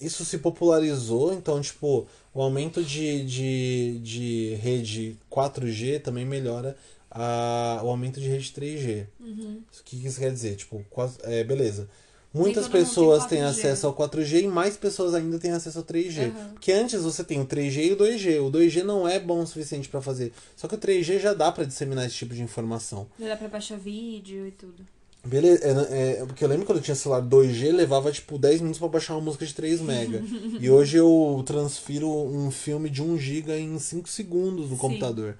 [0.00, 1.32] isso se popularizou.
[1.32, 6.76] Então, tipo, o aumento de, de, de rede 4G também melhora
[7.10, 9.06] a, o aumento de rede 3G.
[9.20, 9.62] Uhum.
[9.80, 10.56] O que isso quer dizer?
[10.56, 11.88] Tipo, quase- é, beleza.
[12.32, 13.44] Muitas tem pessoas têm 4G.
[13.48, 16.30] acesso ao 4G e mais pessoas ainda têm acesso ao 3G.
[16.30, 16.50] Aham.
[16.52, 18.40] Porque antes você tem o 3G e o 2G.
[18.40, 20.32] O 2G não é bom o suficiente pra fazer.
[20.56, 23.08] Só que o 3G já dá pra disseminar esse tipo de informação.
[23.18, 24.86] Já dá pra baixar vídeo e tudo.
[25.24, 28.78] Beleza, é, é, porque eu lembro quando eu tinha celular 2G, levava tipo 10 minutos
[28.78, 30.22] pra baixar uma música de 3 mega.
[30.58, 34.80] e hoje eu transfiro um filme de 1 giga em 5 segundos no Sim.
[34.80, 35.36] computador.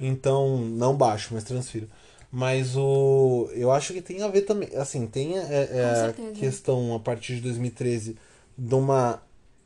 [0.00, 1.88] Então, não baixo, mas transfiro.
[2.30, 3.48] Mas o.
[3.54, 4.68] Eu acho que tem a ver também.
[4.76, 8.16] Assim, tem é, é, a questão a partir de 2013
[8.56, 9.22] de uma.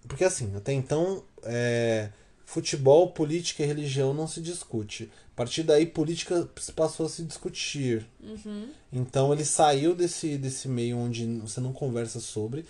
[0.07, 2.11] Porque assim, até então, é,
[2.45, 5.11] futebol, política e religião não se discute.
[5.33, 8.07] A partir daí, política passou a se discutir.
[8.23, 8.69] Uhum.
[8.93, 12.65] Então ele saiu desse, desse meio onde você não conversa sobre.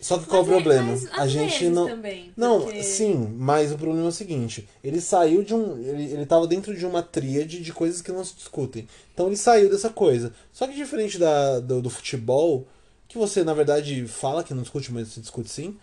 [0.00, 0.92] Só que qual Mas o é- problema?
[0.92, 1.88] mas a gente não.
[1.88, 5.76] Também, Não, porque- sim, mas o problema é o seguinte: ele saiu de um.
[5.78, 8.86] Ele, ele tava dentro de uma tríade de coisas que não se discutem.
[9.12, 10.32] Então ele saiu dessa coisa.
[10.52, 12.66] Só que diferente da, do, do futebol,
[13.08, 15.76] que você na verdade fala que não discute, mas se discute sim,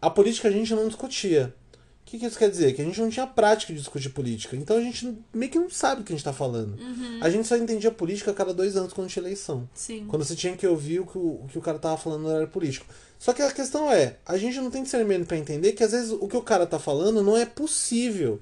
[0.00, 1.54] a política a gente não discutia.
[2.02, 2.72] O que, que isso quer dizer?
[2.74, 4.56] Que a gente não tinha prática de discutir política.
[4.56, 6.76] Então a gente meio que não sabe o que a gente tá falando.
[6.80, 7.18] Uhum.
[7.20, 9.68] A gente só entendia política a cada dois anos quando tinha eleição.
[9.74, 10.06] Sim.
[10.08, 12.28] Quando você tinha que ouvir o que o, o que o cara tava falando no
[12.30, 12.86] horário político.
[13.20, 16.10] Só que a questão é, a gente não tem discernimento pra entender que às vezes
[16.10, 18.40] o que o cara tá falando não é possível.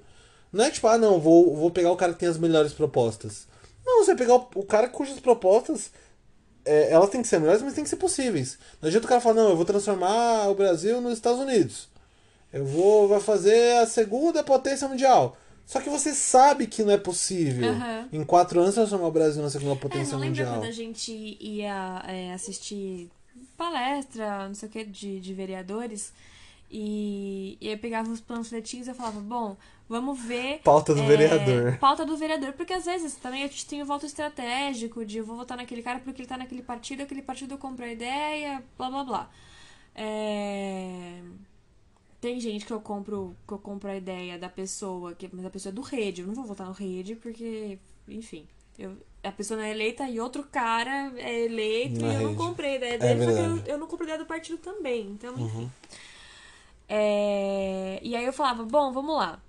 [0.52, 3.48] Não é tipo, ah não, vou, vou pegar o cara que tem as melhores propostas.
[3.84, 5.90] Não, você vai pegar o, o cara cujas propostas,
[6.64, 8.56] é, elas têm que ser melhores, mas têm que ser possíveis.
[8.80, 11.88] Não adianta o cara falar, não, eu vou transformar o Brasil nos Estados Unidos.
[12.52, 15.36] Eu vou vai fazer a segunda potência mundial.
[15.66, 17.68] Só que você sabe que não é possível.
[17.72, 18.08] Aham.
[18.12, 20.54] Em quatro anos transformar o Brasil na segunda É, potência não lembra mundial.
[20.60, 23.10] quando a gente ia é, assistir
[23.56, 26.12] palestra, não sei o que, de, de vereadores,
[26.70, 29.56] e, e eu pegava os panfletinhos e eu falava, bom,
[29.88, 30.60] vamos ver.
[30.62, 31.78] Pauta do é, vereador.
[31.78, 35.24] Pauta do vereador, porque às vezes também a gente tem o voto estratégico de eu
[35.24, 38.90] vou votar naquele cara porque ele tá naquele partido, aquele partido comprou a ideia, blá
[38.90, 39.30] blá blá.
[39.94, 41.22] É,
[42.20, 45.50] Tem gente que eu compro que eu compro a ideia da pessoa, que, mas a
[45.50, 46.22] pessoa é do rede.
[46.22, 48.46] Eu não vou votar no rede porque, enfim,
[48.78, 52.28] eu, a pessoa não é eleita e outro cara é eleito Na e eu não
[52.30, 52.42] rede.
[52.42, 54.58] comprei a ideia É dele, só que eu, eu não comprei a ideia do partido
[54.58, 55.06] também.
[55.10, 55.58] Então, enfim.
[55.58, 55.70] Uhum.
[56.88, 59.40] É, E aí eu falava, bom, vamos lá.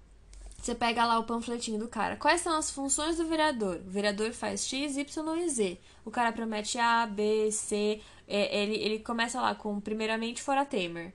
[0.61, 2.17] Você pega lá o panfletinho do cara.
[2.17, 3.77] Quais são as funções do vereador?
[3.87, 5.77] O vereador faz X, Y e Z.
[6.03, 8.01] O cara promete A, B, C.
[8.27, 11.13] É, ele, ele começa lá com, primeiramente, fora Temer.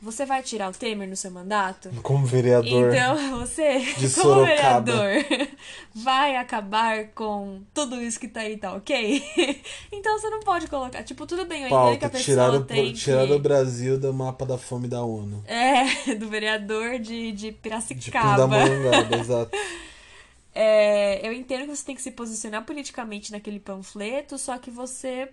[0.00, 1.90] Você vai tirar o Temer no seu mandato?
[2.02, 2.92] Como vereador.
[2.92, 4.92] Então, você, de como Sorocaba.
[4.92, 5.48] vereador,
[5.94, 9.22] vai acabar com tudo isso que tá aí, tá ok?
[9.90, 11.02] então você não pode colocar.
[11.02, 13.32] Tipo, tudo bem, eu entendo que a pessoa tirar, o, tem tirar que...
[13.32, 15.42] o Brasil do mapa da fome da ONU.
[15.46, 18.48] É, do vereador de, de De Piracicaba.
[18.48, 19.56] Pindamonhangaba, exato.
[20.54, 25.28] É, eu entendo que você tem que se posicionar politicamente naquele panfleto, só que você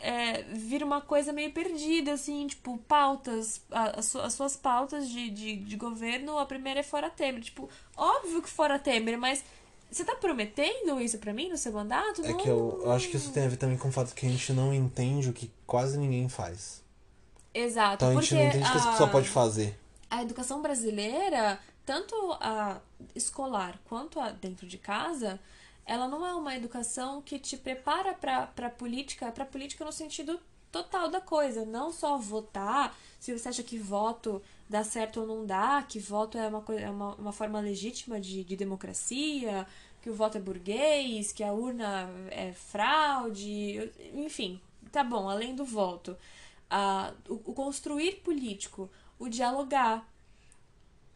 [0.00, 5.08] é, vira uma coisa meio perdida, assim, tipo, pautas, a- as, su- as suas pautas
[5.08, 7.42] de, de, de governo, a primeira é fora Temer.
[7.42, 9.44] Tipo, óbvio que fora Temer, mas
[9.90, 12.24] você tá prometendo isso pra mim no seu mandato?
[12.24, 14.14] É Não- que eu, eu acho que isso tem a ver também com o fato
[14.14, 16.82] que a gente não entende o que quase ninguém faz.
[17.52, 19.76] Exato, Então a gente não entende o que a- pessoa pode fazer.
[20.08, 22.80] a educação brasileira, tanto a
[23.14, 25.38] escolar quanto a dentro de casa,
[25.90, 30.38] ela não é uma educação que te prepara para a política, para política no sentido
[30.70, 35.44] total da coisa, não só votar, se você acha que voto dá certo ou não
[35.44, 39.66] dá, que voto é uma, é uma, uma forma legítima de, de democracia,
[40.00, 44.60] que o voto é burguês, que a urna é fraude, enfim,
[44.92, 46.16] tá bom, além do voto.
[46.70, 48.88] a o, o construir político,
[49.18, 50.08] o dialogar,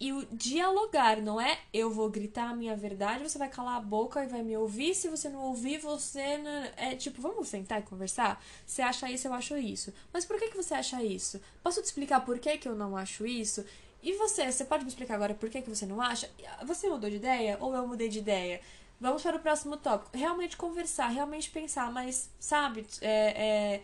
[0.01, 3.81] e o dialogar, não é eu vou gritar a minha verdade, você vai calar a
[3.81, 4.95] boca e vai me ouvir.
[4.95, 6.37] Se você não ouvir, você.
[6.39, 6.65] Não...
[6.77, 8.43] É tipo, vamos sentar e conversar?
[8.67, 9.93] Você acha isso, eu acho isso.
[10.13, 11.41] Mas por que, que você acha isso?
[11.63, 13.65] Posso te explicar por que, que eu não acho isso?
[14.03, 16.29] E você, você pode me explicar agora por que, que você não acha?
[16.67, 18.61] Você mudou de ideia ou eu mudei de ideia?
[19.01, 20.17] Vamos para o próximo tópico.
[20.17, 23.83] Realmente conversar, realmente pensar, mas, sabe, é, é...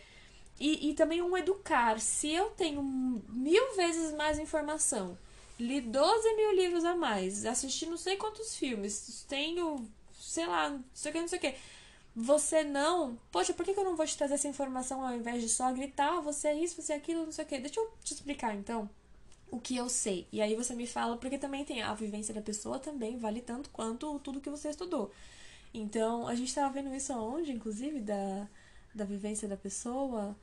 [0.59, 2.01] E, e também um educar.
[2.01, 5.17] Se eu tenho mil vezes mais informação
[5.61, 10.85] li 12 mil livros a mais, assisti não sei quantos filmes, tenho, sei lá, não
[10.95, 11.55] sei o que, não sei o que.
[12.17, 13.19] Você não.
[13.31, 16.21] Poxa, por que, eu não vou te trazer essa informação ao invés de só gritar,
[16.21, 17.59] você é isso, você é aquilo, não sei o que?
[17.59, 18.89] Deixa eu te explicar então
[19.51, 20.27] o que eu sei.
[20.33, 23.71] E aí você me fala, porque também tem a vivência da pessoa também, vale tanto
[23.71, 25.13] quanto tudo que você estudou.
[25.75, 28.49] Então, a gente tava vendo isso aonde, inclusive, da,
[28.95, 30.37] da vivência da pessoa,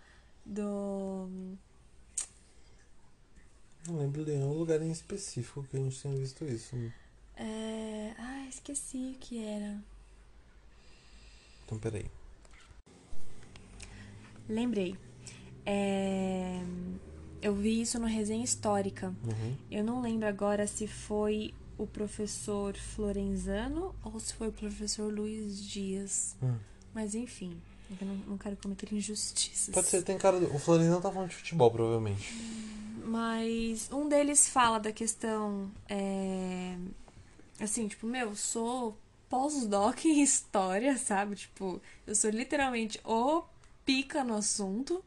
[0.45, 1.29] do
[3.87, 6.75] não lembro de nenhum lugar em específico que a gente tenha visto isso.
[7.35, 8.13] É...
[8.17, 9.81] Ah, esqueci o que era.
[11.65, 12.05] Então, peraí.
[14.47, 14.95] Lembrei.
[15.65, 16.61] É...
[17.41, 19.15] Eu vi isso no Resenha Histórica.
[19.23, 19.55] Uhum.
[19.69, 25.63] Eu não lembro agora se foi o professor Florenzano ou se foi o professor Luiz
[25.63, 26.35] Dias.
[26.41, 26.55] Hum.
[26.93, 27.61] Mas enfim,
[28.01, 29.73] eu não, não quero cometer injustiças.
[29.73, 30.39] Pode ser, tem cara.
[30.39, 30.53] Do...
[30.53, 32.33] O Florenzano tá falando de futebol, provavelmente.
[32.33, 32.86] Hum.
[33.07, 35.71] Mas um deles fala da questão.
[35.87, 36.75] É,
[37.57, 38.97] assim, tipo, meu, sou
[39.29, 41.37] pós-doc em história, sabe?
[41.37, 43.43] Tipo, eu sou literalmente o
[43.85, 45.01] pica no assunto.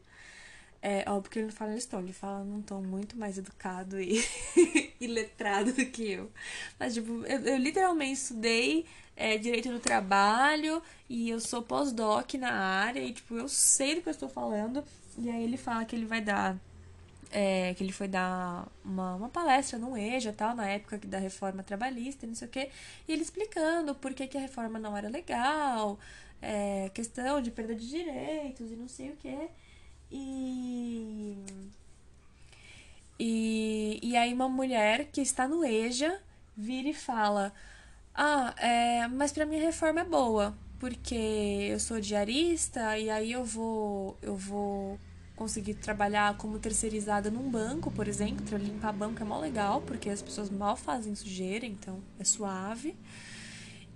[0.81, 4.01] É, óbvio que ele não fala nesse tom, ele fala num tom muito mais educado
[4.01, 4.19] e,
[4.99, 6.31] e letrado do que eu.
[6.79, 12.51] Mas, tipo, eu, eu literalmente estudei é, direito do trabalho e eu sou pós-doc na
[12.51, 14.83] área e, tipo, eu sei do que eu estou falando.
[15.19, 16.57] E aí ele fala que ele vai dar
[17.31, 21.63] é, que ele foi dar uma, uma palestra no EJA, tal, na época da reforma
[21.63, 22.69] trabalhista, não sei o quê,
[23.07, 25.97] e ele explicando por que, que a reforma não era legal,
[26.41, 29.49] é, questão de perda de direitos e não sei o quê.
[30.11, 31.37] E,
[33.19, 36.19] e, e aí uma mulher que está no EJA
[36.57, 37.53] vira e fala:
[38.13, 41.15] Ah, é, mas para mim a reforma é boa, porque
[41.71, 44.99] eu sou diarista e aí eu vou eu vou
[45.41, 50.21] conseguir trabalhar como terceirizada num banco, por exemplo, limpar banco é mó legal, porque as
[50.21, 52.95] pessoas mal fazem sujeira, então é suave.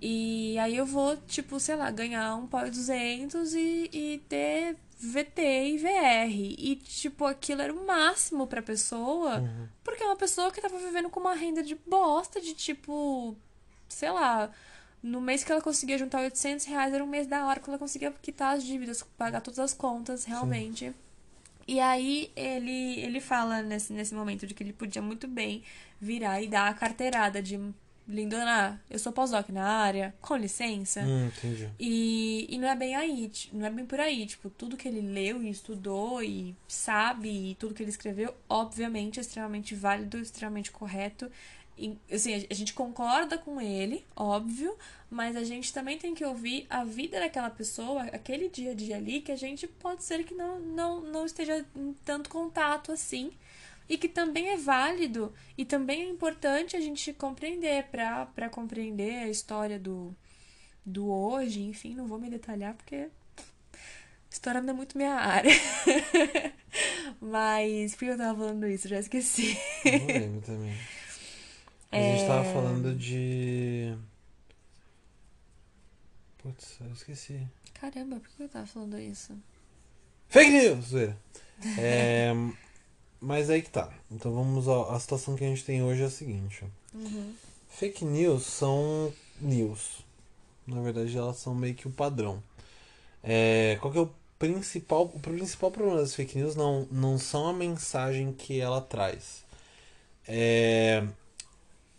[0.02, 5.40] E aí eu vou, tipo, sei lá, ganhar um pau 200 e, e ter VT
[5.40, 6.34] e VR.
[6.58, 9.68] E, tipo, aquilo era o máximo pra pessoa, uhum.
[9.84, 13.36] porque é uma pessoa que tava vivendo com uma renda de bosta, de tipo,
[13.88, 14.50] sei lá,
[15.00, 17.78] no mês que ela conseguia juntar 800 reais, era um mês da hora que ela
[17.78, 20.86] conseguia quitar as dívidas, pagar todas as contas, realmente.
[20.86, 21.05] Sim.
[21.66, 25.62] E aí ele, ele fala nesse, nesse momento de que ele podia muito bem
[26.00, 27.58] virar e dar a carteirada de
[28.08, 31.00] Lindona, eu sou pós-doc na área, com licença.
[31.00, 31.68] Hum, entendi.
[31.78, 34.24] E, e não é bem aí, não é bem por aí.
[34.26, 39.18] Tipo, tudo que ele leu e estudou e sabe, e tudo que ele escreveu, obviamente,
[39.18, 41.28] é extremamente válido, extremamente correto
[42.10, 44.76] assim, a gente concorda com ele, óbvio,
[45.10, 48.96] mas a gente também tem que ouvir a vida daquela pessoa, aquele dia a dia
[48.96, 53.32] ali, que a gente pode ser que não, não, não esteja em tanto contato assim.
[53.88, 59.28] E que também é válido e também é importante a gente compreender para compreender a
[59.28, 60.12] história do,
[60.84, 63.08] do hoje, enfim, não vou me detalhar porque
[64.28, 65.52] história não é muito minha área.
[67.20, 68.88] Mas por que eu tava falando isso?
[68.88, 69.56] Já esqueci.
[69.84, 70.74] Não lembro também.
[71.96, 72.16] A é...
[72.16, 73.96] gente tava falando de.
[76.38, 77.40] Putz, eu esqueci.
[77.72, 79.32] Caramba, por que eu tava falando isso?
[80.28, 80.92] Fake news!
[81.78, 82.32] é,
[83.18, 83.90] mas aí que tá.
[84.10, 84.68] Então vamos.
[84.68, 87.34] A, a situação que a gente tem hoje é a seguinte: uhum.
[87.70, 90.04] Fake news são news.
[90.66, 92.42] Na verdade, elas são meio que o padrão.
[93.22, 95.04] É, qual que é o principal.
[95.14, 99.46] O principal problema das fake news não, não são a mensagem que ela traz.
[100.28, 101.06] É,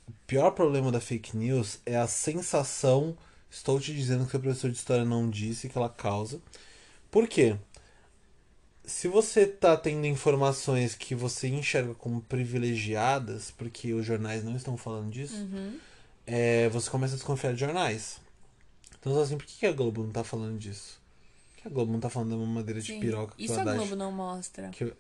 [0.08, 3.18] o pior problema da fake news é a sensação,
[3.52, 6.40] estou te dizendo que o professor de história não disse que ela causa.
[7.12, 7.56] Por quê?
[8.86, 14.78] se você tá tendo informações que você enxerga como privilegiadas, porque os jornais não estão
[14.78, 15.78] falando disso, Uhum.
[16.26, 18.18] é, você começa a desconfiar de jornais.
[18.98, 21.02] Então, você fala assim, por que a Globo não tá falando disso?
[21.56, 23.00] Por que a Globo não tá falando da mamadeira de Sim.
[23.02, 24.70] piroca que Isso a Haddad Globo não mostra.
[24.70, 24.94] que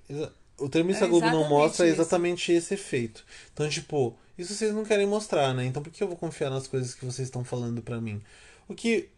[0.59, 2.01] o termo É a Globo não mostra é isso.
[2.01, 3.25] exatamente esse efeito.
[3.53, 5.65] Então, tipo, isso vocês não querem mostrar, né?
[5.65, 8.21] Então por que eu vou confiar nas coisas que vocês estão falando pra mim?
[8.67, 9.09] O que.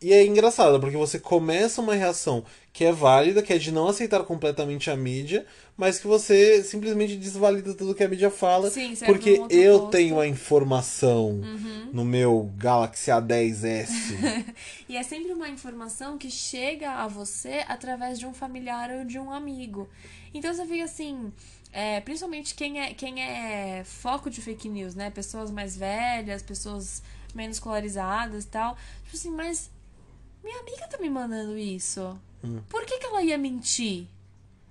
[0.00, 3.88] E é engraçado, porque você começa uma reação que é válida, que é de não
[3.88, 8.94] aceitar completamente a mídia, mas que você simplesmente desvalida tudo que a mídia fala, Sim,
[9.06, 9.90] porque eu posto.
[9.92, 11.88] tenho a informação Uhum.
[11.94, 13.86] no meu Galaxy A10S.
[14.88, 19.18] E é sempre uma informação que chega a você através de um familiar ou de
[19.18, 19.88] um amigo.
[20.34, 21.32] Então você fica assim,
[21.72, 25.08] é, principalmente quem é, quem é foco de fake news, né?
[25.10, 27.02] Pessoas mais velhas, pessoas
[27.34, 28.76] menos escolarizadas e tal.
[29.04, 29.70] Tipo assim, mas
[30.46, 32.16] minha amiga tá me mandando isso.
[32.42, 32.62] Hum.
[32.68, 34.06] Por que, que ela ia mentir?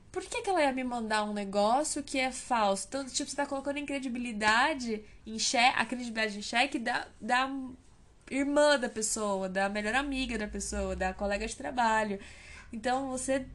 [0.09, 2.85] Por que, que ela ia me mandar um negócio que é falso?
[2.87, 7.51] Então, tipo, você tá colocando em credibilidade, em xeque, a credibilidade em xeque da, da
[8.31, 12.17] irmã da pessoa, da melhor amiga da pessoa, da colega de trabalho.
[12.71, 13.45] Então, você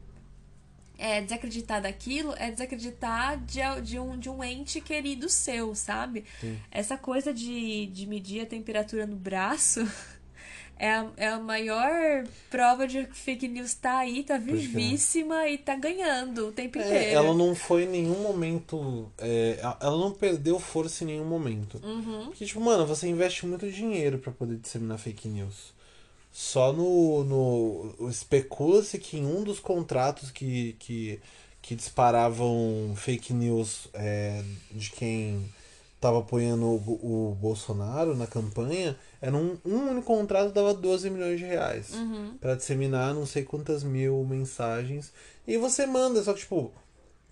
[1.01, 6.23] é, desacreditar daquilo é desacreditar de, de, um, de um ente querido seu, sabe?
[6.39, 6.59] Sim.
[6.69, 9.81] Essa coisa de, de medir a temperatura no braço
[10.81, 15.59] é a, é a maior prova de que fake news tá aí, tá vivíssima e
[15.59, 17.11] tá ganhando o tempo É, inteiro.
[17.17, 19.11] ela não foi em nenhum momento.
[19.19, 21.79] é, ela não perdeu força em nenhum momento.
[21.83, 22.25] Uhum.
[22.25, 25.71] Porque, tipo, mano, você investe muito dinheiro pra poder disseminar fake news.
[26.31, 27.23] Só no.
[27.25, 31.19] no Especula-se que em um dos contratos que, que,
[31.61, 35.47] que disparavam fake news é, de quem
[36.01, 41.39] tava apoiando o, o Bolsonaro na campanha, era um, um único contrato dava 12 milhões
[41.39, 41.93] de reais.
[41.93, 42.35] Uhum.
[42.41, 45.13] Pra disseminar não sei quantas mil mensagens.
[45.47, 46.71] E você manda, só que, tipo,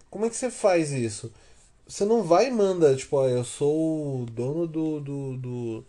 [0.10, 1.34] como é que você faz isso?
[1.88, 5.86] Você não vai e manda, tipo, ó, eu sou o dono do, do, do-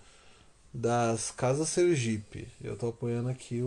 [0.72, 2.48] das Casas Sergipe.
[2.62, 3.66] Eu tô apoiando aqui o,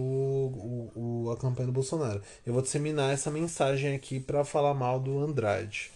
[0.95, 2.21] o, o- a campanha do Bolsonaro.
[2.45, 5.91] Eu vou disseminar essa mensagem aqui pra falar mal do Andrade.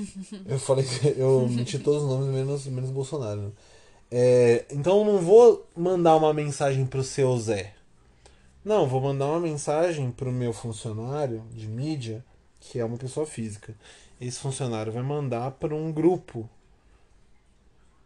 [0.46, 3.40] Eu falei que eu menti todos os nomes menos, menos Bolsonaro.
[3.40, 3.50] né?
[4.10, 7.74] É, então eu não vou mandar uma mensagem pro seu Zé.
[8.64, 12.24] Não, vou mandar uma mensagem pro meu funcionário de mídia,
[12.60, 13.74] que é uma pessoa física.
[14.20, 16.48] Esse funcionário vai mandar para um grupo.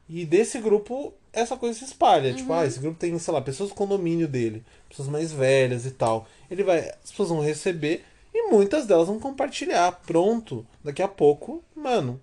[0.08, 2.34] E desse grupo, essa coisa se espalha.
[2.34, 5.92] Tipo, ah, esse grupo tem, sei lá, pessoas do condomínio dele, pessoas mais velhas e
[5.92, 6.26] tal.
[6.50, 9.92] Ele vai, as pessoas vão receber e muitas delas vão compartilhar.
[10.06, 12.20] Pronto, daqui a pouco, mano,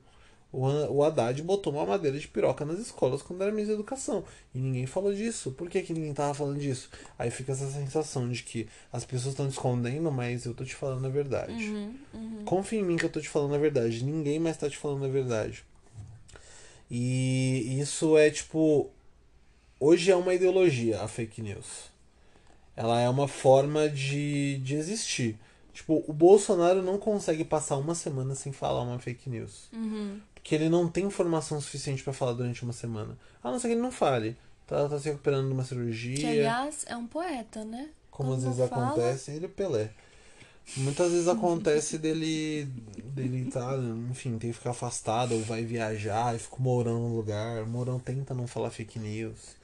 [0.51, 4.23] o, Haddad botou uma madeira de piroca nas escolas quando era ministro da educação.
[4.55, 5.51] E ninguém falou disso.
[5.51, 6.89] Por que, que ninguém tava falando disso?
[7.19, 10.73] Aí fica essa sensação de que as pessoas estão te escondendo, mas eu tô te
[10.73, 11.51] falando a verdade.
[11.51, 12.45] Uhum, uhum.
[12.45, 14.03] Confia em mim que eu tô te falando a verdade.
[14.03, 15.65] Ninguém mais tá te falando a verdade.
[16.89, 18.89] E isso é tipo.
[19.79, 21.91] Hoje é uma ideologia, a fake news.
[22.75, 25.37] Ela é uma forma de, de existir.
[25.77, 29.69] Tipo, o Bolsonaro não consegue passar uma semana sem falar uma fake news.
[29.71, 30.19] Uhum.
[30.33, 33.15] Porque ele não tem informação suficiente pra falar durante uma semana.
[33.43, 34.35] A não ser que ele não fale.
[34.65, 36.15] Tá, tá se recuperando de uma cirurgia.
[36.17, 37.89] Que, aliás, é um poeta, né?
[38.09, 39.91] Como às Quando vezes fala- acontece, ele é Pelé.
[40.77, 42.65] Muitas vezes acontece dele,
[43.13, 43.77] dele tá,
[44.09, 47.61] enfim, tem que ficar afastado ou vai viajar e fica o Mourão no lugar.
[47.61, 49.55] O Mourão tenta não falar fake news.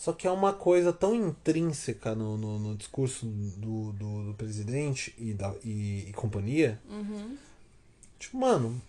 [0.00, 5.14] Só que é uma coisa tão intrínseca no, no, no discurso do, do, do presidente
[5.18, 6.80] e, da, e, e companhia.
[6.88, 7.36] Uhum.
[8.18, 8.80] Tipo, mano,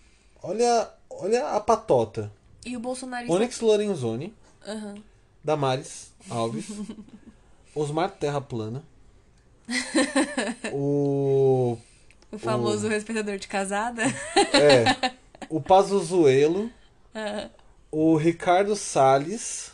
[0.41, 2.31] olha, olha a patota.
[2.65, 3.29] E o Bolsonaro.
[3.29, 4.33] Onyx Lorenzoni,
[4.65, 5.03] Uhum.
[5.43, 6.67] Damares Alves,
[7.75, 8.81] Osmar Terra Plana,
[10.71, 11.77] o
[12.31, 14.03] O famoso respeitador de casada.
[14.53, 15.11] É.
[15.49, 16.71] O Pazuzuelo,
[17.13, 17.49] Ah,
[17.91, 19.73] o Ricardo Salles,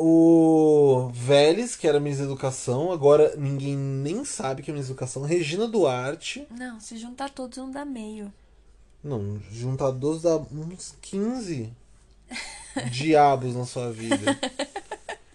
[0.00, 5.66] o Vélez, que era da Educação, agora ninguém nem sabe que é da Educação, Regina
[5.66, 6.46] Duarte.
[6.56, 8.32] não, se juntar todos não dá meio.
[9.02, 11.72] Não, juntar 12 dá uns 15
[12.92, 14.38] diabos na sua vida.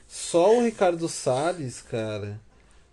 [0.08, 2.40] Só o Ricardo Salles, cara,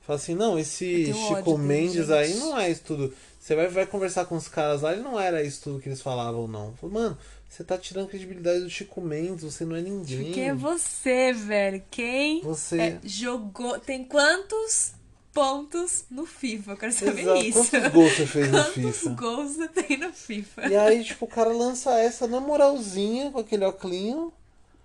[0.01, 3.15] fala assim, não, esse Chico Mendes aí não é isso tudo.
[3.39, 6.03] Você vai, vai conversar com os caras lá, ele não era isso tudo que eles
[6.03, 6.75] falavam, não.
[6.75, 7.19] Fala, Mano,
[7.51, 10.31] você tá tirando a credibilidade do Chico Mendes, você não é ninguém.
[10.31, 11.83] Quem é você, velho?
[11.91, 12.81] Quem Você.
[12.81, 13.77] é, jogou.
[13.81, 14.93] Tem quantos
[15.35, 16.71] pontos no FIFA?
[16.71, 17.45] Eu quero saber Exato.
[17.45, 17.71] isso.
[17.73, 19.11] Quantos gols você fez no Quantos FIFA?
[19.11, 20.69] gols você tem no FIFA?
[20.69, 24.33] E aí, tipo, o cara lança essa na moralzinha, com aquele óculinho.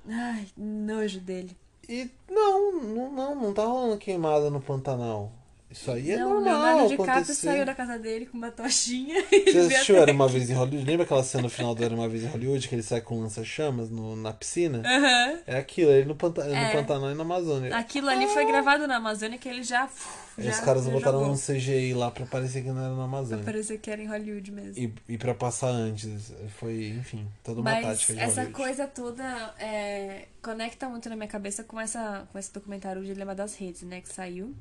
[0.09, 1.55] Ai, nojo dele.
[1.87, 5.31] E não, não, não, não tá rolando queimada no Pantanal.
[5.75, 7.47] Isso aí é não, o normal Leonardo DiCaprio acontecer.
[7.47, 9.21] saiu da casa dele com uma tochinha.
[9.29, 10.85] Você assistiu Era Uma Vez em Hollywood?
[10.89, 13.19] Lembra aquela cena no final do Era Uma Vez em Hollywood que ele sai com
[13.19, 14.81] lança-chamas na piscina?
[14.85, 15.39] Aham.
[15.45, 16.67] É aquilo, ele no, Panta É.
[16.67, 17.75] no Pantanal e na Amazônia.
[17.75, 19.89] Aquilo ali foi gravado na Amazônia que ele já.
[20.37, 21.33] Já os caras já botaram jogou.
[21.33, 23.43] um CGI lá pra parecer que não era na Amazônia.
[23.43, 24.81] Parecia que era em Hollywood mesmo.
[24.81, 26.31] E, e pra passar antes.
[26.57, 28.53] Foi, enfim, toda uma Mas tática de essa Hollywood.
[28.63, 29.23] coisa toda
[29.59, 33.81] é, conecta muito na minha cabeça com, essa, com esse documentário O Dilema das Redes,
[33.83, 34.01] né?
[34.01, 34.53] Que saiu,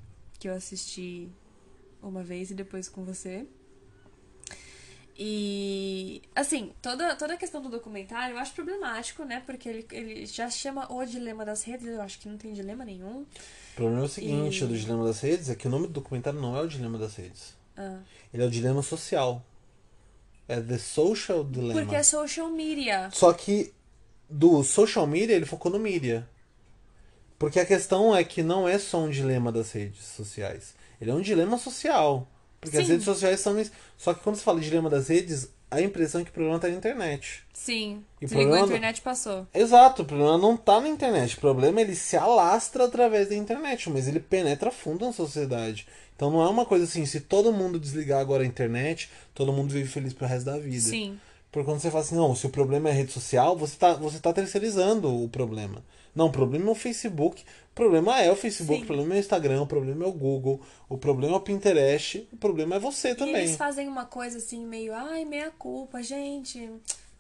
[0.45, 1.30] que eu assisti
[2.03, 3.47] uma vez e depois com você.
[5.16, 9.42] E, assim, toda, toda a questão do documentário eu acho problemático, né?
[9.47, 12.84] Porque ele, ele já chama O Dilema das Redes, eu acho que não tem dilema
[12.84, 13.22] nenhum.
[13.22, 13.26] O
[13.74, 16.38] problema é o seguinte, E- do Dilema das Redes, é que o nome do documentário
[16.38, 17.57] não é o Dilema das Redes.
[17.74, 18.01] Ah.
[18.34, 19.42] Ele é o Dilema Social.
[20.47, 21.80] É The Social Dilemma.
[21.80, 23.09] Porque é social media.
[23.14, 23.72] Só que
[24.28, 26.28] do social media ele focou no mídia.
[27.39, 30.74] Porque a questão é que não é só um dilema das redes sociais.
[31.01, 32.26] Ele é um dilema social.
[32.61, 32.93] Porque as Sim.
[32.93, 33.62] redes sociais são.
[33.99, 36.59] Só que quando se fala de dilema das redes, a impressão é que o problema
[36.59, 37.43] tá na internet.
[37.53, 38.03] Sim.
[38.22, 39.47] E Se ligou a problema- internet, passou.
[39.53, 41.37] Exato, o problema não tá na internet.
[41.37, 45.87] O problema é ele se alastra através da internet, mas ele penetra fundo na sociedade.
[46.16, 49.70] Então não é uma coisa assim, se todo mundo desligar agora a internet, todo mundo
[49.72, 50.89] vive feliz pro resto da vida.
[50.89, 51.18] Sim.
[51.51, 54.18] Porque quando você fala assim, não, se o problema é rede social, você tá, você
[54.20, 55.82] tá terceirizando o problema.
[56.15, 58.85] Não, o problema é o Facebook, o problema é o Facebook, Sim.
[58.85, 62.29] o problema é o Instagram, o problema é o Google, o problema é o Pinterest,
[62.33, 63.35] o problema é você E também.
[63.37, 66.71] eles fazem uma coisa assim, meio, ai, meia culpa, gente.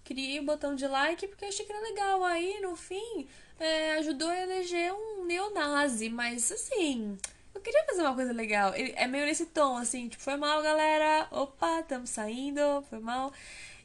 [0.04, 2.22] Queria o botão de like porque achei que era legal.
[2.22, 3.26] Aí, no fim,
[3.58, 6.10] é, ajudou a eleger um neonazi.
[6.10, 7.16] Mas, assim,
[7.54, 8.72] eu queria fazer uma coisa legal.
[8.76, 11.26] É meio nesse tom, assim, tipo, foi mal, galera.
[11.30, 13.32] Opa, estamos saindo, foi mal.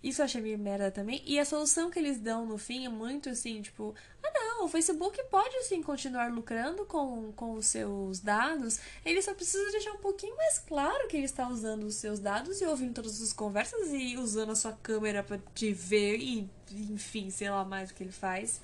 [0.01, 1.21] Isso eu achei meio merda também.
[1.25, 3.93] E a solução que eles dão no fim é muito assim, tipo,
[4.23, 8.79] ah não, o Facebook pode sim continuar lucrando com, com os seus dados.
[9.03, 12.61] Ele só precisa deixar um pouquinho mais claro que ele está usando os seus dados
[12.61, 17.29] e ouvindo todas as conversas e usando a sua câmera pra te ver e, enfim,
[17.29, 18.61] sei lá mais o que ele faz.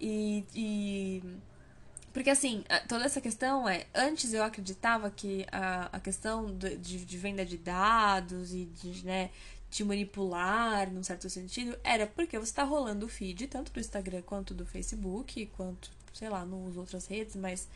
[0.00, 0.44] E.
[0.54, 1.22] e...
[2.12, 3.86] Porque assim, toda essa questão é.
[3.94, 9.04] Antes eu acreditava que a, a questão do- de, de venda de dados e de,
[9.04, 9.30] né,
[9.70, 14.22] te manipular, num certo sentido, era porque você tá rolando o feed, tanto do Instagram
[14.22, 17.68] quanto do Facebook, quanto, sei lá, nas outras redes, mas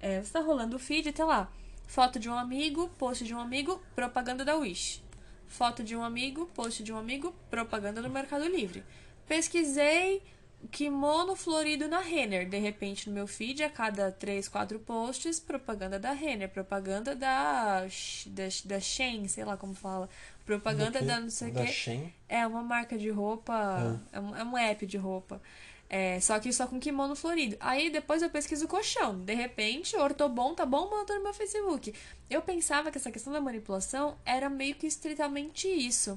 [0.00, 1.50] é, você tá rolando o feed e tá lá.
[1.86, 5.02] Foto de um amigo, post de um amigo, propaganda da Wish.
[5.48, 8.84] Foto de um amigo, post de um amigo, propaganda do Mercado Livre.
[9.26, 10.22] Pesquisei
[10.68, 12.48] kimono florido na Renner.
[12.48, 17.86] De repente, no meu feed, a cada 3, 4 posts, propaganda da Renner, propaganda da,
[18.26, 20.08] da, da Shein, sei lá como fala.
[20.44, 21.66] Propaganda da não sei o quê.
[21.66, 22.12] Shein?
[22.28, 24.00] É uma marca de roupa.
[24.12, 25.40] É, um, é um app de roupa.
[25.88, 27.56] É, só que só com kimono florido.
[27.58, 29.18] Aí depois eu pesquiso o colchão.
[29.18, 31.92] De repente, Ortobon tá bombando no meu Facebook.
[32.28, 36.16] Eu pensava que essa questão da manipulação era meio que estritamente isso.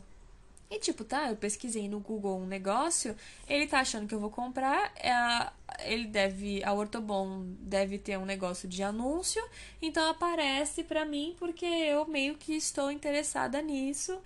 [0.74, 3.16] E tipo, tá, eu pesquisei no Google um negócio,
[3.48, 5.52] ele tá achando que eu vou comprar, é,
[5.88, 9.44] ele deve, a Ortobon deve ter um negócio de anúncio,
[9.80, 14.20] então aparece pra mim porque eu meio que estou interessada nisso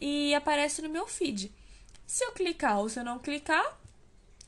[0.00, 1.52] e aparece no meu feed.
[2.06, 3.78] Se eu clicar ou se eu não clicar,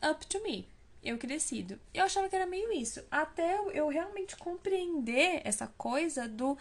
[0.03, 0.67] up to me.
[1.03, 1.79] Eu que decido.
[1.93, 3.05] Eu achava que era meio isso.
[3.11, 6.57] Até eu- eu realmente compreender essa coisa do.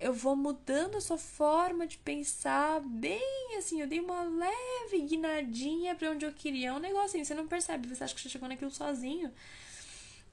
[0.00, 3.80] Eu vou mudando a sua forma de pensar bem assim.
[3.80, 6.68] Eu dei uma leve guinadinha pra onde eu queria.
[6.68, 9.30] É um negócio assim, você não percebe, você acha que você chegou naquilo sozinho.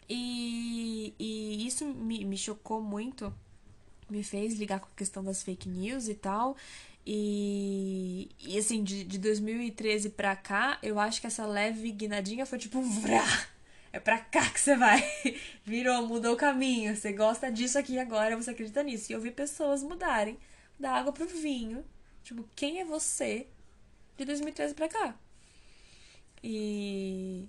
[0.10, 3.34] E, e isso me, me chocou muito
[4.10, 6.56] me fez ligar com a questão das fake news e tal.
[7.06, 12.58] E, e assim, de, de 2013 pra cá, eu acho que essa leve guinadinha foi
[12.58, 13.26] tipo um vrá.
[13.92, 15.02] É pra cá que você vai.
[15.64, 16.96] Virou, mudou o caminho.
[16.96, 19.12] Você gosta disso aqui agora, você acredita nisso.
[19.12, 20.38] E eu vi pessoas mudarem
[20.80, 21.84] da água pro vinho.
[22.24, 23.48] Tipo, quem é você
[24.18, 25.16] de 2013 pra cá?
[26.44, 27.48] E.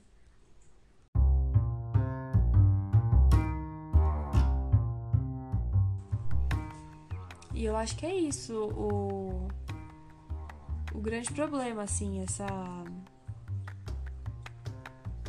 [7.54, 9.48] E eu acho que é isso o,
[10.94, 12.46] o grande problema, assim, essa.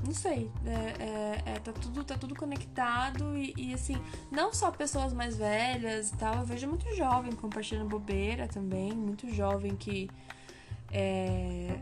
[0.05, 3.97] Não sei, é, é- é, tá, tudo, tá tudo conectado e, e, assim,
[4.31, 9.29] não só pessoas mais velhas e tal, eu vejo muito jovem compartilhando bobeira também, muito
[9.33, 10.09] jovem que
[10.91, 11.77] é,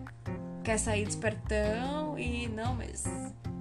[0.63, 3.05] quer sair despertão e não, mas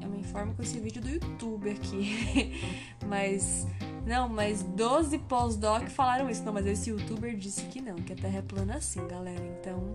[0.01, 2.61] eu me informo com esse vídeo do YouTube aqui.
[3.07, 3.67] mas
[4.07, 6.43] não, mas 12 pós-doc falaram isso.
[6.45, 9.43] Não, mas esse youtuber disse que não, que a Terra é plana assim, galera.
[9.61, 9.95] Então,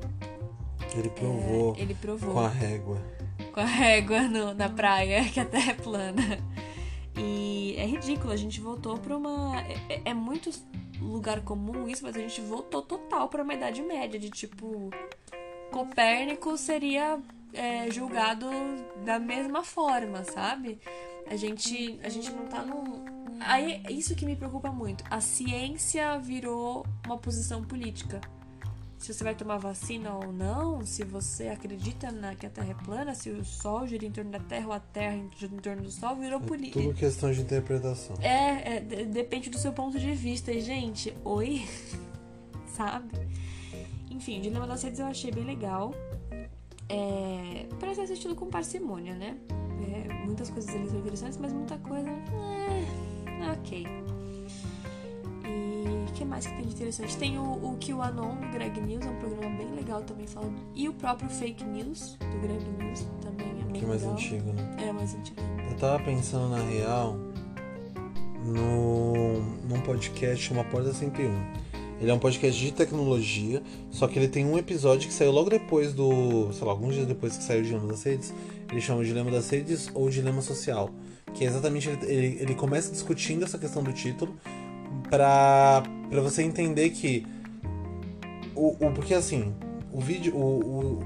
[0.94, 3.02] Ele é, provou ele provou com a régua.
[3.52, 6.22] Com a régua no- na praia que a Terra é plana.
[7.18, 9.60] E é ridículo, a gente voltou pra uma.
[9.62, 10.50] É, é- é muito
[11.00, 14.90] lugar comum isso, mas a gente voltou total pra uma Idade Média, de tipo.
[15.72, 17.18] Copérnico seria
[17.54, 18.50] é, julgado
[19.06, 20.80] da mesma forma, sabe?
[21.30, 23.06] A gente, a gente não tá num.
[23.40, 25.04] Aí, é isso que me preocupa muito.
[25.10, 28.20] A ciência virou uma posição política
[29.02, 32.84] se você vai tomar vacina ou não, se você acredita na, que a Terra é
[32.86, 35.82] plana, se o Sol gira em torno da Terra ou a Terra gira em torno
[35.82, 36.80] do Sol, virou É política.
[36.82, 38.16] tudo questão de interpretação.
[38.22, 40.52] É, é, de- depende do seu ponto de vista.
[40.52, 41.66] E, gente, oi?
[42.76, 43.10] Sabe?
[44.10, 45.94] Enfim, o Dilema das Redes eu achei bem legal.
[46.88, 49.38] É, para ser assistido com parcimônia, né?
[49.82, 52.08] É, muitas coisas ali são interessantes, mas muita coisa.
[52.10, 53.88] É, ok.
[56.12, 57.18] O que mais que tem de interessante?
[57.18, 60.56] Tem o, o QAnon do Greg News, é um programa bem legal também falando.
[60.76, 64.16] E o próprio Fake News do Greg News também é bem Que é mais legal.
[64.18, 64.78] antigo, né?
[64.88, 65.42] É mais antigo.
[65.70, 67.16] Eu tava pensando na real
[68.44, 69.40] no,
[69.70, 71.72] num podcast chama Porta 101.
[72.02, 75.50] Ele é um podcast de tecnologia, só que ele tem um episódio que saiu logo
[75.52, 76.52] depois do.
[76.52, 78.34] sei lá, alguns dias depois que saiu o Dilema das Redes.
[78.72, 80.90] Ele chama o Dilema das Redes ou Dilema Social.
[81.34, 81.88] Que é exatamente.
[81.88, 84.36] Ele, ele, ele começa discutindo essa questão do título
[85.12, 87.28] pra, pra você entender que.
[88.56, 89.54] O, o, porque assim,
[89.94, 90.36] o vídeo.
[90.36, 91.00] O,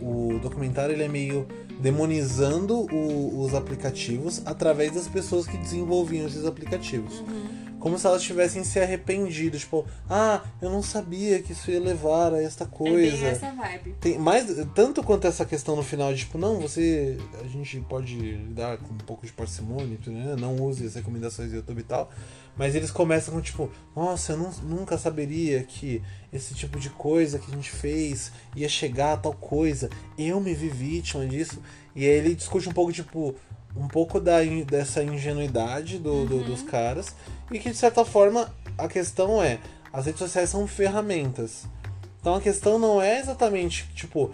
[0.00, 1.46] o, o, documentário ele é meio
[1.80, 7.22] demonizando o- os aplicativos através das pessoas que desenvolviam esses aplicativos.
[7.82, 12.32] Como se elas tivessem se arrependido, tipo, ah, eu não sabia que isso ia levar
[12.32, 13.16] a esta É coisa.
[13.16, 13.96] bem essa vibe.
[14.00, 17.18] Tem mais, tanto quanto essa questão no final, de, tipo, não, você.
[17.42, 20.36] A gente pode lidar com um pouco de parcimônia, né?
[20.38, 22.08] não use as recomendações do YouTube e tal.
[22.56, 26.00] Mas eles começam com tipo, nossa, eu nu- nunca saberia que
[26.32, 29.90] esse tipo de coisa que a gente fez ia chegar a tal coisa.
[30.16, 31.60] Eu me vi vítima disso.
[31.96, 33.34] E aí ele discute um pouco, tipo,
[33.76, 37.14] um pouco da, dessa ingenuidade do, do- dos caras.
[37.50, 39.58] E que de certa forma a questão é,
[39.92, 41.64] as redes sociais são ferramentas.
[42.20, 44.30] Então a questão não é exatamente, tipo,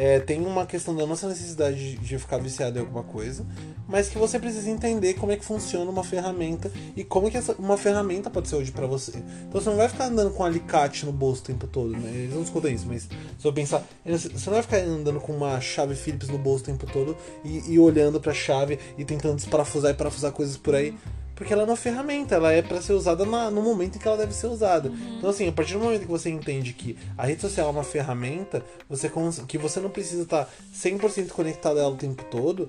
[0.00, 3.44] é, tem uma questão da nossa necessidade de, ficar viciado em alguma coisa,
[3.86, 7.52] mas que você precisa entender como é que funciona uma ferramenta e como que essa,
[7.58, 9.12] uma ferramenta pode ser útil pra você.
[9.46, 12.10] Então você não vai ficar andando com um alicate no bolso o tempo todo, né?
[12.14, 15.60] Eles não discutem isso, mas se eu pensar, você não vai ficar andando com uma
[15.60, 19.90] chave Phillips no bolso o tempo todo e, e olhando pra chave e tentando desparafusar
[19.90, 20.96] e parafusar coisas por aí.
[21.40, 24.06] Porque ela é uma ferramenta, ela é pra ser usada na- no momento em que
[24.06, 24.92] ela deve ser usada.
[25.16, 27.82] Então, assim, a partir do momento que você entende que a rede social é uma
[27.82, 29.10] ferramenta, você
[29.48, 32.68] que você não precisa estar 100% conectado a ela o tempo todo,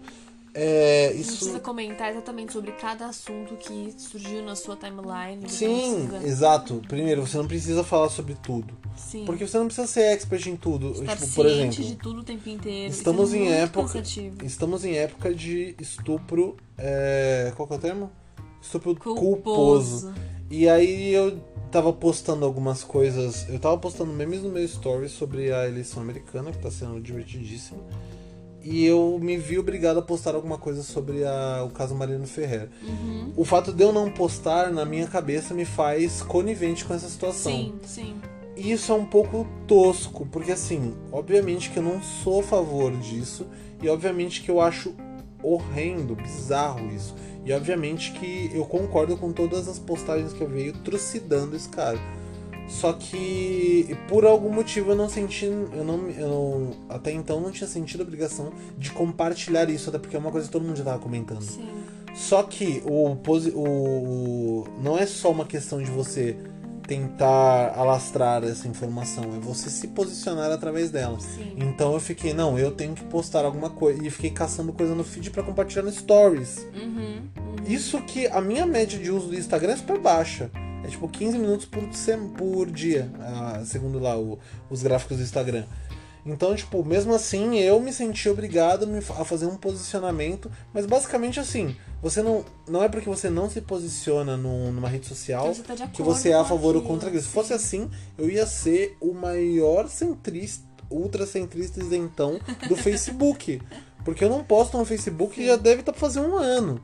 [0.53, 1.35] é, Não isso.
[1.35, 5.49] precisa comentar exatamente sobre cada assunto que surgiu na sua timeline.
[5.49, 6.81] Sim, não precisa- exato.
[6.87, 8.73] Primeiro, você não precisa falar sobre tudo.
[8.95, 9.25] Sim.
[9.25, 10.91] Porque você não precisa ser expert em tudo.
[10.93, 12.89] Estar tipo, por exemplo, de tudo o tempo inteiro.
[12.89, 13.81] estamos é em muito época.
[13.81, 14.45] cansativo.
[14.45, 16.55] Estamos em época de estupro.
[16.83, 18.11] é, qual que é o termo?
[18.61, 19.19] Estupro culposo.
[19.19, 20.13] Culposo.
[20.49, 21.39] E aí eu
[21.71, 23.47] tava postando algumas coisas.
[23.49, 27.81] Eu tava postando memes no meu story sobre a eleição americana, que tá sendo divertidíssimo.
[28.63, 32.69] E eu me vi obrigado a postar alguma coisa sobre a- o caso Mariano Ferrer.
[32.83, 33.33] Uhum.
[33.35, 37.51] O fato de eu não postar, na minha cabeça, me faz conivente com essa situação.
[37.51, 38.15] Sim, sim.
[38.55, 42.91] E isso é um pouco tosco, porque assim, obviamente que eu não sou a favor
[42.97, 43.47] disso,
[43.81, 44.93] e obviamente que eu acho
[45.41, 47.15] horrendo, bizarro isso.
[47.45, 51.97] E obviamente que eu concordo com todas as postagens que eu veio trucidando esse cara.
[52.67, 57.51] Só que por algum motivo eu não senti, eu não, eu não- até então não
[57.51, 60.77] tinha sentido a obrigação de compartilhar isso, até porque é uma coisa que todo mundo
[60.77, 61.41] já tava comentando.
[61.41, 61.67] Sim.
[62.13, 63.17] Só que o,
[63.55, 66.37] o- não é só uma questão de você
[66.95, 71.17] tentar alastrar essa informação, é você se posicionar através dela.
[71.21, 71.53] Sim.
[71.55, 74.05] Então eu fiquei, não, eu tenho que postar alguma coisa.
[74.05, 76.67] E fiquei caçando coisa no feed pra compartilhar no stories.
[76.75, 77.21] Uhum.
[77.37, 77.55] uhum.
[77.65, 80.51] Isso que a minha média de uso do Instagram é super baixa.
[80.83, 81.81] É tipo 15 minutos por,
[82.37, 84.37] por dia, ah, segundo lá o-
[84.69, 85.63] os gráficos do Instagram.
[86.25, 90.51] Então, tipo, mesmo assim, eu me senti obrigado a fazer um posicionamento.
[90.73, 92.45] Mas basicamente assim, você não.
[92.67, 96.29] Não é porque você não se posiciona num- numa rede social Você tá que você
[96.29, 97.21] é a favor ou contra isso.
[97.21, 97.33] Se sim.
[97.33, 103.61] fosse assim, eu ia ser o maior centrista, ultracentrista isentão do Facebook.
[104.05, 106.81] Porque eu não posto no Facebook e já deve estar fazer um ano.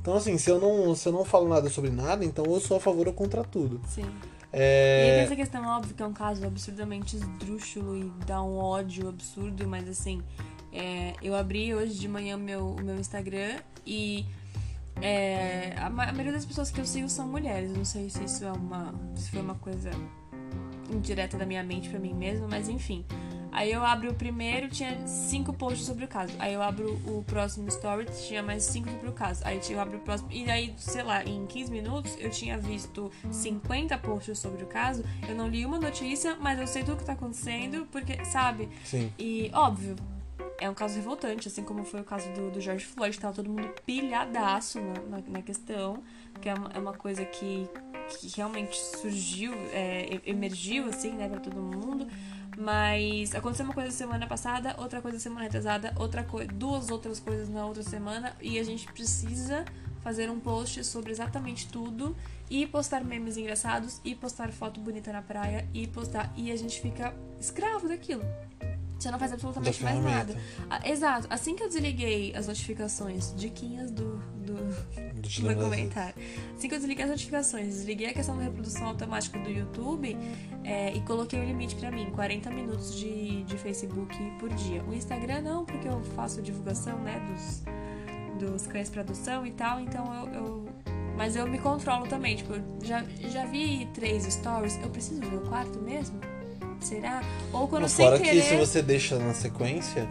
[0.00, 2.76] Então, assim, se eu, não, se eu não falo nada sobre nada, então eu sou
[2.76, 3.80] a favor ou contra tudo.
[3.88, 4.06] Sim.
[4.52, 5.14] E É...
[5.14, 9.66] tem essa questão, óbvio, que é um caso absurdamente esdrúxulo e dá um ódio absurdo,
[9.68, 10.22] mas assim,
[10.72, 14.26] é, eu abri hoje de manhã o meu, o meu Instagram e
[15.00, 17.70] é, a, a maioria das pessoas que eu sigo são mulheres.
[17.76, 18.94] Não sei se isso é uma.
[19.14, 19.90] se foi uma coisa
[20.90, 23.04] indireta da minha mente pra mim mesma, mas enfim.
[23.52, 26.34] Aí eu abro o primeiro, tinha cinco posts sobre o caso.
[26.38, 29.42] Aí eu abro o próximo story, tinha mais cinco sobre o caso.
[29.44, 30.30] Aí eu abro o próximo.
[30.32, 35.04] E aí, sei lá, em 15 minutos eu tinha visto 50 posts sobre o caso.
[35.28, 38.68] Eu não li uma notícia, mas eu sei tudo que tá acontecendo, porque, sabe?
[38.84, 39.12] Sim.
[39.18, 39.96] E, óbvio,
[40.60, 43.48] é um caso revoltante, assim como foi o caso do, do George Floyd, tava todo
[43.48, 46.02] mundo pilhadaço na, na, na questão,
[46.40, 47.66] que é uma, é uma coisa que,
[48.10, 52.06] que realmente surgiu, é, emergiu, assim, né, pra todo mundo.
[52.60, 57.48] Mas aconteceu uma coisa semana passada, outra coisa semana retrasada, outra coisa, duas outras coisas
[57.48, 59.64] na outra semana, e a gente precisa
[60.02, 62.14] fazer um post sobre exatamente tudo
[62.50, 66.82] e postar memes engraçados e postar foto bonita na praia e postar e a gente
[66.82, 68.24] fica escravo daquilo.
[69.00, 70.36] Você não faz absolutamente mais nada.
[70.68, 71.26] Ah, exato.
[71.30, 74.54] Assim que eu desliguei as notificações, diquinhas do, do,
[75.14, 76.14] do documentário.
[76.54, 80.16] Assim que eu desliguei as notificações, desliguei a questão da reprodução automática do YouTube
[80.64, 84.84] é, e coloquei o limite para mim, 40 minutos de, de Facebook por dia.
[84.84, 87.18] O Instagram não, porque eu faço divulgação, né,
[88.38, 90.68] dos, dos cães produção e tal, então eu, eu
[91.16, 95.42] mas eu me controlo também, tipo, já, já vi três stories, eu preciso ver o
[95.42, 96.18] quarto mesmo?
[96.80, 97.22] Será?
[97.52, 98.40] Ou quando Não, sem fora querer...
[98.42, 100.08] que se você deixa na sequência,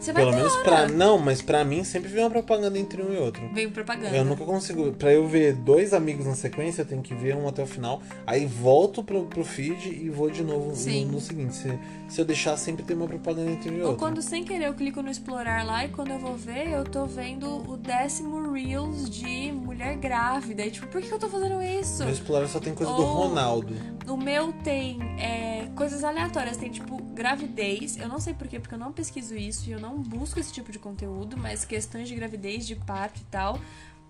[0.00, 0.64] Você vai pelo menos hora.
[0.64, 0.88] pra.
[0.88, 3.42] Não, mas pra mim sempre vem uma propaganda entre um e outro.
[3.52, 4.16] Veio propaganda.
[4.16, 4.92] Eu nunca consigo.
[4.92, 8.00] Pra eu ver dois amigos na sequência, eu tenho que ver um até o final.
[8.26, 11.54] Aí volto pro, pro feed e vou de novo no, no seguinte.
[11.54, 11.78] Se,
[12.08, 13.98] se eu deixar, sempre tem uma propaganda entre um e Ou outro.
[13.98, 17.06] quando sem querer eu clico no explorar lá e quando eu vou ver, eu tô
[17.06, 20.64] vendo o décimo Reels de mulher grávida.
[20.64, 22.04] E tipo, por que eu tô fazendo isso?
[22.04, 23.74] No Explorer só tem coisa do Ou- Ronaldo.
[24.06, 27.96] O meu tem é, coisas aleatórias, tem tipo gravidez.
[27.98, 30.70] Eu não sei porquê, porque eu não pesquiso isso e eu não busco esse tipo
[30.72, 33.58] de conteúdo, mas questões de gravidez, de parto e tal.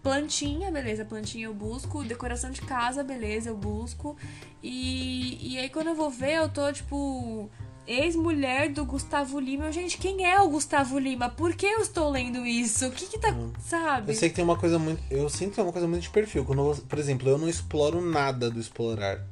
[0.02, 2.02] Plantinha, beleza, plantinha eu busco.
[2.04, 4.16] Decoração de casa, beleza, eu busco.
[4.62, 7.50] E, e aí quando eu vou ver, eu tô tipo.
[7.86, 9.64] Ex-mulher do Gustavo Lima.
[9.64, 11.30] Eu, Gente, quem é o Gustavo Lima?
[11.30, 12.86] Por que eu estou lendo isso?
[12.86, 13.34] O que que tá.
[13.60, 14.12] Sabe?
[14.12, 15.02] Eu sei que tem uma coisa muito.
[15.10, 16.44] Eu sinto que é uma coisa muito de perfil.
[16.44, 19.24] Quando eu- por exemplo, eu não exploro nada do explorar.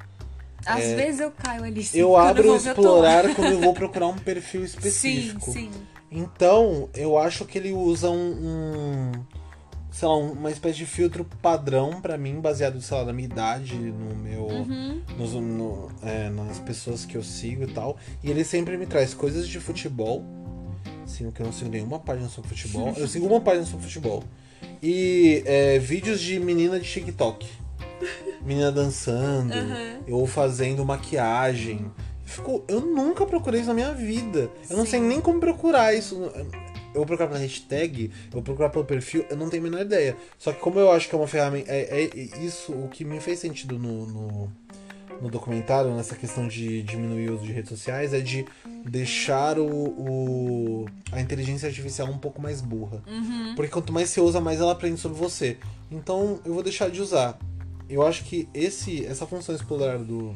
[0.65, 1.85] Às vezes eu caio ali.
[1.85, 4.63] sim, Eu quando abro o vou ver, eu explorar quando eu vou procurar um perfil
[4.67, 5.53] Sim, específico.
[5.53, 5.71] sim.
[6.11, 9.13] Então, eu acho que ele usa um, um-
[9.91, 13.27] sei lá, um- uma espécie de filtro padrão pra mim, baseado, sei lá, na minha
[13.27, 15.03] idade, no meu, Uhum.
[15.19, 17.97] nos- no- é, nas pessoas que eu sigo e tal.
[18.23, 20.25] E ele sempre me traz coisas de futebol,
[21.07, 22.93] sendo que eu não sigo nenhuma página sobre futebol.
[22.97, 24.23] Eu sigo uma página sobre futebol.
[24.83, 27.47] E é, vídeos de menina de TikTok.
[28.45, 30.15] Menina dançando, Uhum.
[30.21, 31.91] ou fazendo maquiagem.
[32.27, 34.51] Ficou, eu nunca procurei isso na minha vida.
[34.69, 34.91] Eu não Sim.
[34.91, 36.17] sei nem como procurar isso.
[36.93, 39.83] Eu vou procurar pela hashtag, eu vou procurar pelo perfil, eu não tenho a menor
[39.83, 40.17] ideia.
[40.39, 41.71] Só que como eu acho que é uma ferramenta.
[41.71, 44.53] É, é isso o que me fez sentido no, no,
[45.21, 48.45] no documentário, nessa questão de diminuir o uso de redes sociais, é de
[48.85, 53.03] deixar o, o- a inteligência artificial um pouco mais burra.
[53.07, 53.55] Uhum.
[53.55, 55.59] Porque quanto mais você usa, mais ela aprende sobre você.
[55.91, 57.39] Então eu vou deixar de usar.
[57.89, 60.35] Eu acho que esse, essa função explorar do,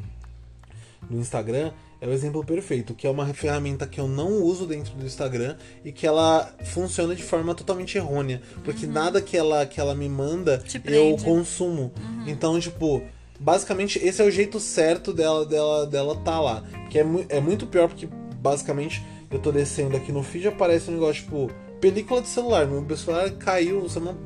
[1.08, 4.94] do Instagram é o exemplo perfeito, que é uma ferramenta que eu não uso dentro
[4.94, 8.40] do Instagram e que ela funciona de forma totalmente errônea.
[8.64, 10.62] Porque nada que ela, que ela me manda
[10.94, 11.92] eu consumo.
[12.26, 13.02] Então, tipo,
[13.38, 16.62] basicamente esse é o jeito certo dela dela dela tá lá.
[16.90, 20.90] Que é, mu- é muito pior porque basicamente eu tô descendo aqui no feed aparece
[20.90, 22.66] um negócio tipo película de celular.
[22.66, 24.16] Meu celular caiu semana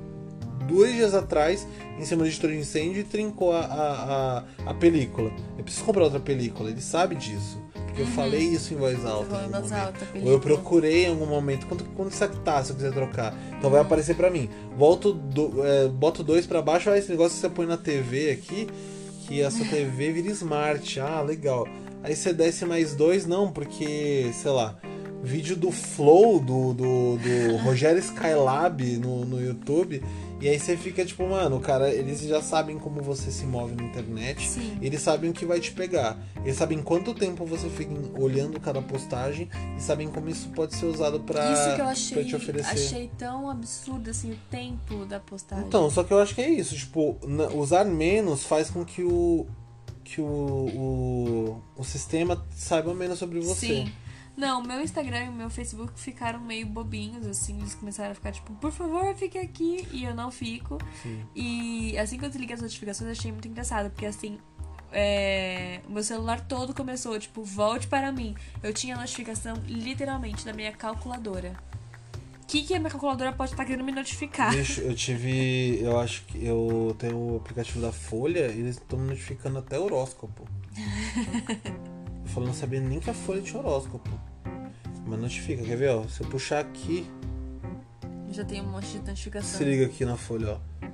[0.69, 1.67] dois dias atrás
[1.99, 5.31] em cima do editor de incêndio e trincou a, a, a, a película.
[5.57, 7.63] Eu preciso comprar outra película, ele sabe disso.
[7.95, 9.45] Porque eu falei isso em voz alta.
[9.45, 11.65] em voz alta, Ou eu procurei em algum momento.
[11.67, 13.33] Quanto, quanto que tá se eu quiser trocar?
[13.57, 14.51] Então vai aparecer pra mim.
[14.77, 18.33] Volto do, é, boto dois pra baixo, ah, esse negócio que você põe na TV
[18.33, 18.67] aqui,
[19.29, 20.99] que a sua TV vira smart.
[20.99, 21.69] Ah, legal.
[22.03, 24.77] Aí você desce mais dois, não, porque, sei lá,
[25.23, 30.03] vídeo do Flow, do, do, do Rogério Skylab no, no YouTube.
[30.41, 33.85] E aí você fica tipo, mano, cara, eles já sabem como você se move na
[33.85, 34.49] internet.
[34.49, 34.77] Sim.
[34.83, 36.19] Eles sabem o que vai te pegar.
[36.45, 40.87] Eles sabem quanto tempo você fica olhando cada postagem e sabem como isso pode ser
[40.87, 42.71] usado pra, Isso que eu achei, te oferecer.
[42.71, 45.65] achei tão absurdo, assim, o tempo da postagem.
[45.67, 46.75] Então, só que eu acho que é isso.
[46.77, 47.17] Tipo,
[47.55, 49.47] usar menos faz com que o
[50.05, 53.67] que o, o, o sistema saiba menos sobre você.
[53.67, 53.93] Sim.
[54.37, 58.33] Não, meu Instagram e o meu Facebook ficaram meio bobinhos, assim, eles começaram a ficar
[58.33, 60.79] tipo, por favor, fique aqui, e eu não fico.
[61.03, 61.25] Sim.
[61.35, 64.39] E assim que eu desliguei as notificações, eu achei muito engraçado, porque assim,
[64.95, 68.35] é, o meu celular todo começou, tipo, volte para mim.
[68.63, 71.53] Eu tinha a notificação literalmente da minha calculadora.
[72.43, 74.53] O que, que a minha calculadora pode estar querendo me notificar?
[74.53, 75.81] Bicho, eu tive.
[75.81, 79.79] Eu acho que eu tenho o aplicativo da Folha e eles estão me notificando até
[79.79, 80.47] horóscopo.
[82.35, 84.11] eu falei, não sabia nem que a Folha tinha horóscopo.
[85.07, 86.03] Mas notifica, quer ver, ó?
[86.09, 87.07] Se eu puxar aqui,
[88.31, 89.59] Já tem um monte de notificação.
[89.59, 90.85] se liga aqui na folha, ó.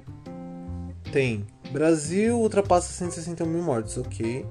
[1.10, 4.44] Tem Brasil ultrapassa 161 mil mortes, ok.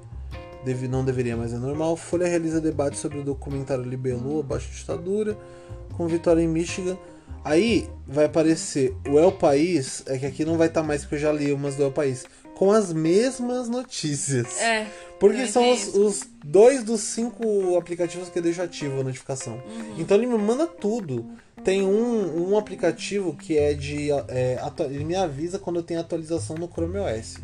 [0.64, 1.96] Deve, não deveria, mas é normal.
[1.96, 5.38] Folha realiza debate sobre o documentário Libelu, abaixo ditadura,
[5.96, 6.98] com vitória em Michigan.
[7.44, 11.20] Aí vai aparecer o El País, é que aqui não vai estar mais porque eu
[11.20, 12.26] já li umas do El País,
[12.60, 14.60] com as mesmas notícias.
[14.60, 14.86] É.
[15.18, 19.54] Porque eu são os, os dois dos cinco aplicativos que eu deixo ativo a notificação.
[19.54, 19.94] Uhum.
[19.96, 21.24] Então ele me manda tudo.
[21.64, 24.10] Tem um, um aplicativo que é de.
[24.28, 27.38] é, ele me avisa quando eu tenho atualização no Chrome OS.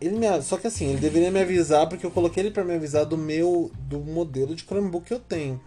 [0.00, 2.74] Ele me, só que assim, ele deveria me avisar porque eu coloquei ele pra me
[2.76, 5.60] avisar do meu do modelo de Chromebook que eu tenho.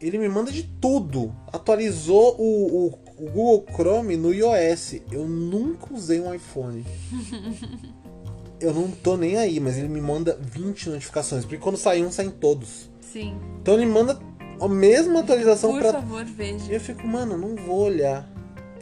[0.00, 1.36] Ele me manda de tudo.
[1.52, 4.96] Atualizou o, o, Google Chrome no iOS.
[5.10, 6.84] Eu nunca usei um iPhone.
[8.60, 11.44] Eu não tô nem aí, mas ele me manda 20 notificações.
[11.44, 12.90] Porque quando sai um, saem todos.
[13.00, 13.34] Sim.
[13.62, 14.18] Então ele manda
[14.60, 15.92] a mesma atualização Por pra.
[15.94, 16.70] favor, E veja.
[16.72, 18.30] eu fico, mano, não vou olhar.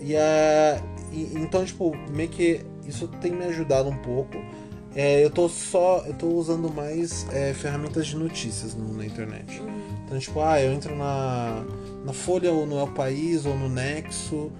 [0.00, 0.82] E a.
[1.12, 4.36] e- então, tipo, meio que isso tem me ajudado um pouco.
[4.96, 6.02] É, eu tô só.
[6.06, 9.62] Eu tô usando mais é, ferramentas de notícias no- na internet.
[10.04, 11.64] Então, tipo, ah, eu entro na,
[12.08, 14.50] na Folha ou no El País ou no Nexo.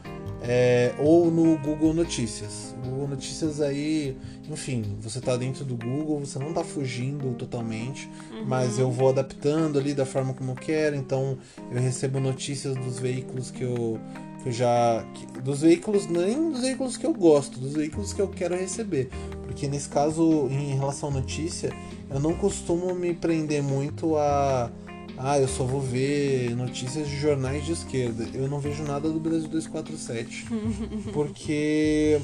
[0.40, 2.72] é, ou no Google Notícias.
[2.84, 4.16] O Google Notícias aí,
[4.48, 8.08] enfim, você tá dentro do Google, você não tá fugindo totalmente,
[8.46, 11.36] mas eu vou adaptando ali da forma como eu quero, então
[11.72, 13.98] eu recebo notícias dos veículos que eu,
[14.44, 15.04] que eu já.
[15.12, 19.08] que- dos veículos, nem dos veículos que eu gosto, dos veículos que eu quero receber.
[19.42, 21.72] Porque nesse caso, em relação à notícia,
[22.08, 24.70] eu não costumo me prender muito a.
[25.18, 28.26] Ah, eu só vou ver notícias de jornais de esquerda.
[28.32, 30.46] Eu não vejo nada do Brasil 247.
[31.12, 32.20] porque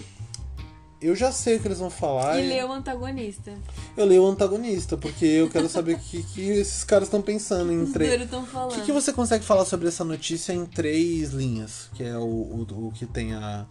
[1.04, 2.40] eu já sei o que eles vão falar.
[2.40, 3.52] E leu o antagonista.
[3.96, 7.70] Eu leio o antagonista, porque eu quero saber o que, que esses caras estão pensando
[7.70, 8.22] em três.
[8.32, 8.74] O falando.
[8.74, 11.90] que, que você consegue falar sobre essa notícia em três linhas?
[11.94, 13.66] Que é o, o, o que tem a,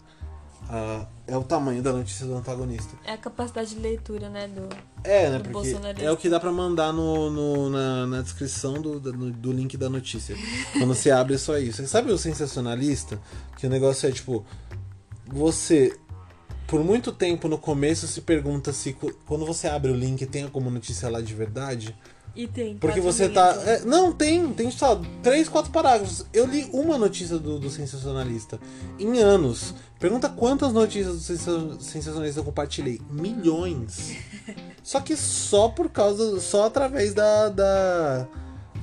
[0.68, 2.94] a- É o tamanho da notícia do antagonista.
[3.04, 4.46] É a capacidade de leitura, né?
[4.46, 4.68] Do...
[5.02, 5.38] É, né?
[5.38, 9.12] Do Porque é o que dá pra mandar no, no- na, na descrição do, do,
[9.32, 10.36] do link da notícia.
[10.72, 11.78] Quando você abre é só isso.
[11.78, 13.18] Você sabe o sensacionalista?
[13.56, 14.44] Que o negócio é tipo.
[15.26, 15.96] Você.
[16.66, 18.94] Por muito tempo no começo se pergunta se
[19.26, 21.96] quando você abre o link tem como notícia lá de verdade.
[22.36, 22.76] E tem.
[22.76, 23.54] Porque você tá.
[23.64, 26.26] é, não, tem, tem só três, quatro parágrafos.
[26.32, 28.58] Eu li uma notícia do, do sensacionalista
[28.98, 29.74] em anos.
[30.00, 33.00] Pergunta quantas notícias do sensa- sensacionalista eu compartilhei?
[33.10, 34.16] Milhões.
[34.82, 36.38] Só que só por causa.
[36.40, 37.48] Só através da.
[37.48, 38.26] da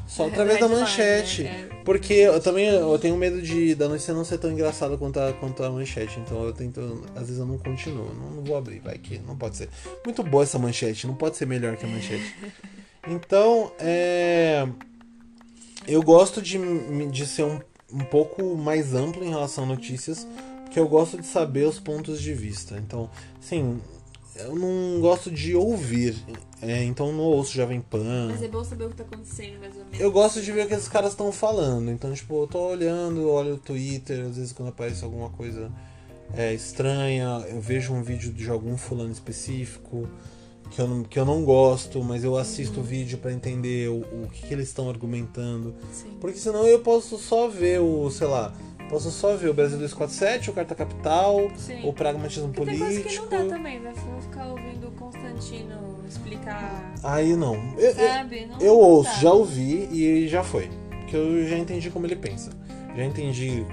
[0.08, 1.43] só através da Headline, manchete.
[1.43, 1.70] né?
[1.72, 1.76] É.
[1.86, 5.32] Porque eu também eu tenho medo de da notícia não ser tão engraçada quanto a,
[5.32, 6.20] quanto a manchete.
[6.20, 7.04] Então eu tento.
[7.16, 8.14] Às vezes eu não continuo.
[8.16, 9.70] Não, não vou abrir, vai que não pode ser.
[10.04, 12.36] Muito boa essa manchete, não pode ser melhor que a manchete.
[13.08, 14.68] Então, é.
[15.88, 16.58] Eu gosto de,
[17.10, 17.60] de ser um,
[17.91, 20.28] um pouco mais amplo em relação a notícias,
[20.64, 22.78] porque eu gosto de saber os pontos de vista.
[22.78, 23.82] Então, assim,
[24.36, 26.16] eu não gosto de ouvir,
[26.62, 28.30] é, então não ouço Jovem Pan.
[28.30, 29.99] Mas é bom saber o que tá acontecendo, mais ou menos.
[29.99, 31.89] Eu gosto de ver o que esses caras estão falando.
[31.89, 35.72] Então, tipo, eu tô olhando, olho o Twitter, às vezes quando aparece alguma coisa
[36.34, 40.08] é, estranha, eu vejo um vídeo de algum fulano específico
[40.72, 43.99] que eu não, que eu não gosto, mas eu assisto o vídeo pra entender o,
[44.24, 45.76] o que, que eles estão argumentando.
[45.91, 46.17] Sim.
[46.19, 48.53] Porque senão eu posso só ver o, sei lá,
[48.89, 51.88] posso só ver o Brasil 247, o Carta Capital, Sim.
[51.88, 53.28] o Pragmatismo Porque tem coisa Político.
[53.28, 56.93] que não dá também, vai ficar ouvindo o Constantino explicar.
[57.03, 57.55] Aí não.
[57.78, 58.45] Eu, Sabe?
[58.45, 59.17] Não Eu ouço, dá.
[59.17, 60.70] já ouvi e já foi.
[61.00, 62.51] Porque eu já entendi como ele pensa.
[62.96, 63.66] Já entendi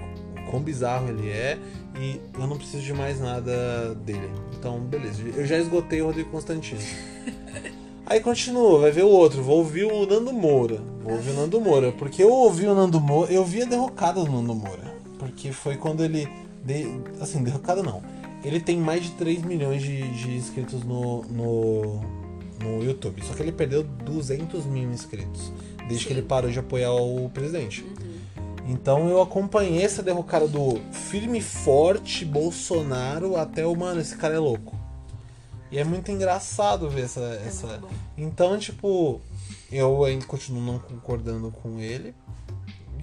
[0.51, 1.59] quão bizarro ele é
[1.99, 4.31] e eu não preciso de mais nada dele.
[4.59, 5.23] Então, beleza.
[5.37, 6.81] Eu já esgotei o Rodrigo Constantino.
[8.07, 9.43] Aí continua, vai ver o outro.
[9.43, 10.81] Vou ouvir o Nando Moura.
[11.03, 11.93] Vou ouvir o Nando Moura.
[11.93, 13.31] Porque eu ouvi o Nando Moura.
[13.31, 14.95] Eu vi a derrocada do Nando Moura.
[15.19, 16.27] Porque foi quando ele.
[16.65, 16.89] de-
[17.21, 18.03] assim, derrocada não.
[18.43, 22.01] Ele tem mais de 3 milhões de, de inscritos no, no,
[22.63, 23.23] no YouTube.
[23.25, 25.53] Só que ele perdeu 200 mil inscritos.
[25.87, 27.85] Desde que ele parou de apoiar o presidente.
[28.69, 34.39] Então eu acompanhei essa derrocada do firme forte Bolsonaro até o mano, esse cara é
[34.39, 34.79] louco.
[35.73, 37.21] E é muito engraçado ver essa.
[37.21, 37.81] É essa...
[38.17, 39.23] Então, tipo,
[39.73, 42.15] eu ainda continuo não concordando com ele.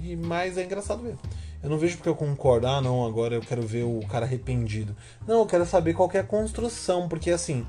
[0.02, 1.16] E, mas é engraçado ver.
[1.64, 4.96] Eu não vejo porque eu concordo, ah não, agora eu quero ver o cara arrependido.
[5.28, 7.66] Não, eu quero saber qual que é a construção, porque assim,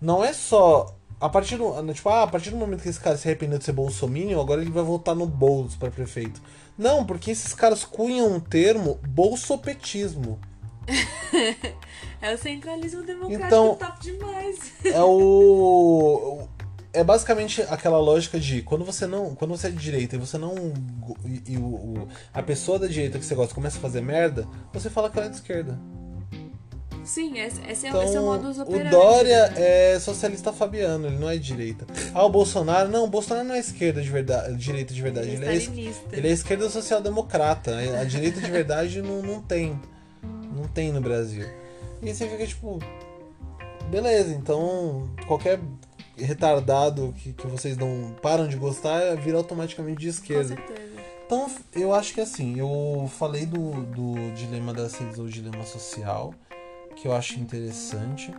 [0.00, 0.94] não é só.
[1.20, 1.92] A partir do.
[1.92, 4.62] Tipo, ah, a partir do momento que esse cara se arrependeu de ser bolsominion, agora
[4.62, 6.40] ele vai voltar no Boulos para prefeito.
[6.78, 10.38] Não, porque esses caras cunham um termo bolsopetismo.
[12.20, 14.72] É o centralismo democrático Então- top demais.
[14.84, 16.48] é o.
[16.92, 19.34] é basicamente aquela lógica de quando você não.
[19.34, 20.54] Quando você é de direita e você não.
[21.24, 24.48] E, e o, o, a pessoa da direita que você gosta começa a fazer merda,
[24.72, 25.78] você fala que ela é de esquerda.
[27.06, 28.90] Sim, esse, esse, Então, é, esse é o modus o operandi.
[28.90, 29.92] Dória né?
[29.94, 31.86] é socialista fabiano, ele não é direita.
[32.12, 35.28] Ah, o Bolsonaro, não, o Bolsonaro não é esquerda de verdade, direita de verdade.
[35.28, 37.76] Ele Ele, é é, ele é esquerda social-democrata.
[38.00, 39.80] A direita de verdade não, não tem.
[40.54, 41.46] Não tem no Brasil.
[42.02, 42.78] E você fica tipo.
[43.88, 45.60] Beleza, então qualquer
[46.16, 50.48] retardado que, que vocês não param de gostar vira automaticamente de Com esquerda.
[50.56, 50.96] certeza.
[51.26, 56.32] Então, eu acho que assim, eu falei do, do dilema das redes ou dilema social,
[56.96, 58.32] que eu acho interessante.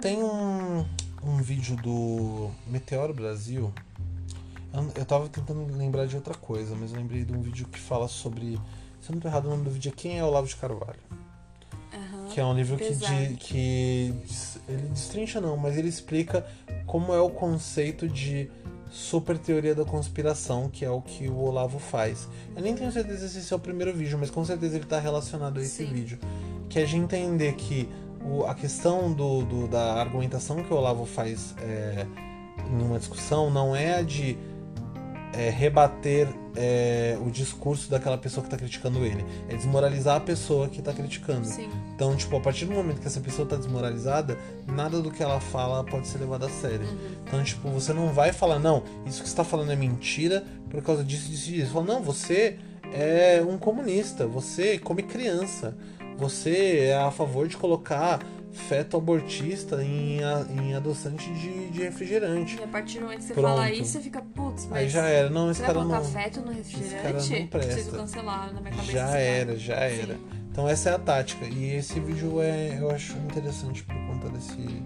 [0.00, 0.84] Tem um,
[1.22, 3.72] um vídeo do Meteoro Brasil.
[4.72, 7.78] Eu, eu tava tentando lembrar de outra coisa, mas eu lembrei de um vídeo que
[7.78, 8.60] fala sobre.
[9.00, 11.00] Se eu não tô errado, o nome do vídeo é Quem é Olavo de Carvalho?
[11.92, 12.28] Aham.
[12.28, 14.14] Que é um livro que, de, que
[14.68, 16.46] ele destrincha não, mas ele explica
[16.86, 18.50] como é o conceito de
[18.90, 22.28] super teoria da conspiração, que é o que o Olavo faz.
[22.54, 25.00] Eu nem tenho certeza se esse é o primeiro vídeo, mas com certeza ele está
[25.00, 25.92] relacionado a esse Sim.
[25.92, 26.18] vídeo.
[26.74, 27.88] Que é de entender que
[28.20, 32.04] o- a questão do, do- da argumentação que o Olavo faz é,
[32.68, 34.36] em uma discussão não é a de
[35.32, 36.26] é, rebater
[36.56, 39.24] é, o discurso daquela pessoa que está criticando ele.
[39.48, 41.46] É desmoralizar a pessoa que está criticando.
[41.46, 41.70] Sim.
[41.94, 44.36] Então, tipo, a partir do momento que essa pessoa tá desmoralizada,
[44.66, 46.88] nada do que ela fala pode ser levado a sério.
[47.24, 50.82] Então, tipo, você não vai falar, não, isso que você tá falando é mentira por
[50.82, 51.72] causa disso, disso e disso.
[51.72, 52.56] Fala, não, você
[52.92, 55.76] é um comunista, você come criança,
[56.16, 58.20] você é a favor de colocar
[58.54, 60.20] feto abortista em,
[60.56, 62.56] em adoçante de, de refrigerante.
[62.58, 63.48] E a partir do momento que você Pronto.
[63.48, 64.78] fala isso, você fica, putz, mas.
[64.78, 66.04] Aí já era, não, esse cara colocar não.
[66.04, 67.40] feto no cara refrigerante?
[67.40, 67.72] não presta.
[67.72, 68.92] Preciso cancelar na minha cabeça.
[68.92, 69.20] Já esse cara.
[69.20, 70.14] era, já era.
[70.14, 70.44] Sim.
[70.50, 71.44] Então essa é a tática.
[71.46, 74.82] E esse vídeo é, eu acho interessante por conta desse,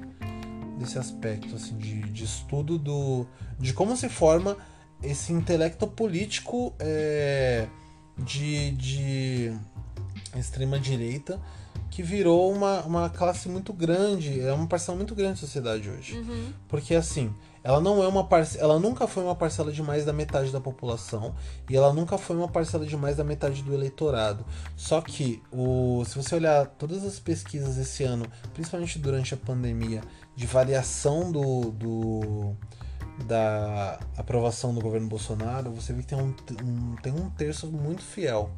[0.78, 3.26] desse aspecto, assim, de, de estudo do.
[3.58, 4.56] de como se forma
[5.02, 7.66] esse intelecto político é,
[8.16, 9.52] de, de
[10.40, 11.40] extrema direita
[11.90, 16.18] que virou uma, uma classe muito grande, é uma parcela muito grande da sociedade hoje.
[16.18, 16.52] Uhum.
[16.68, 17.32] Porque assim,
[17.64, 20.60] ela não é uma parcela, ela nunca foi uma parcela de mais da metade da
[20.60, 21.34] população
[21.68, 24.44] e ela nunca foi uma parcela de mais da metade do eleitorado.
[24.76, 30.02] Só que o, se você olhar todas as pesquisas esse ano, principalmente durante a pandemia,
[30.36, 32.54] de variação do, do
[33.26, 36.32] da aprovação do governo Bolsonaro, você vê que tem um,
[36.64, 38.50] um- tem um terço muito fiel.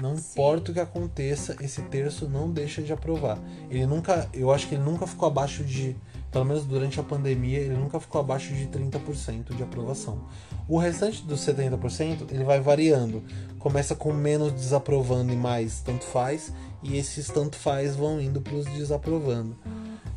[0.00, 0.32] Não Sim.
[0.32, 3.38] importa o que aconteça, esse terço não deixa de aprovar.
[3.70, 5.96] Ele nunca, eu acho que ele nunca ficou abaixo de,
[6.30, 10.26] pelo menos durante a pandemia, ele nunca ficou abaixo de 30% de aprovação.
[10.68, 13.22] O restante dos 70%, ele vai variando.
[13.58, 16.52] Começa com menos desaprovando e mais tanto faz,
[16.82, 19.56] e esses tanto faz vão indo para os desaprovando.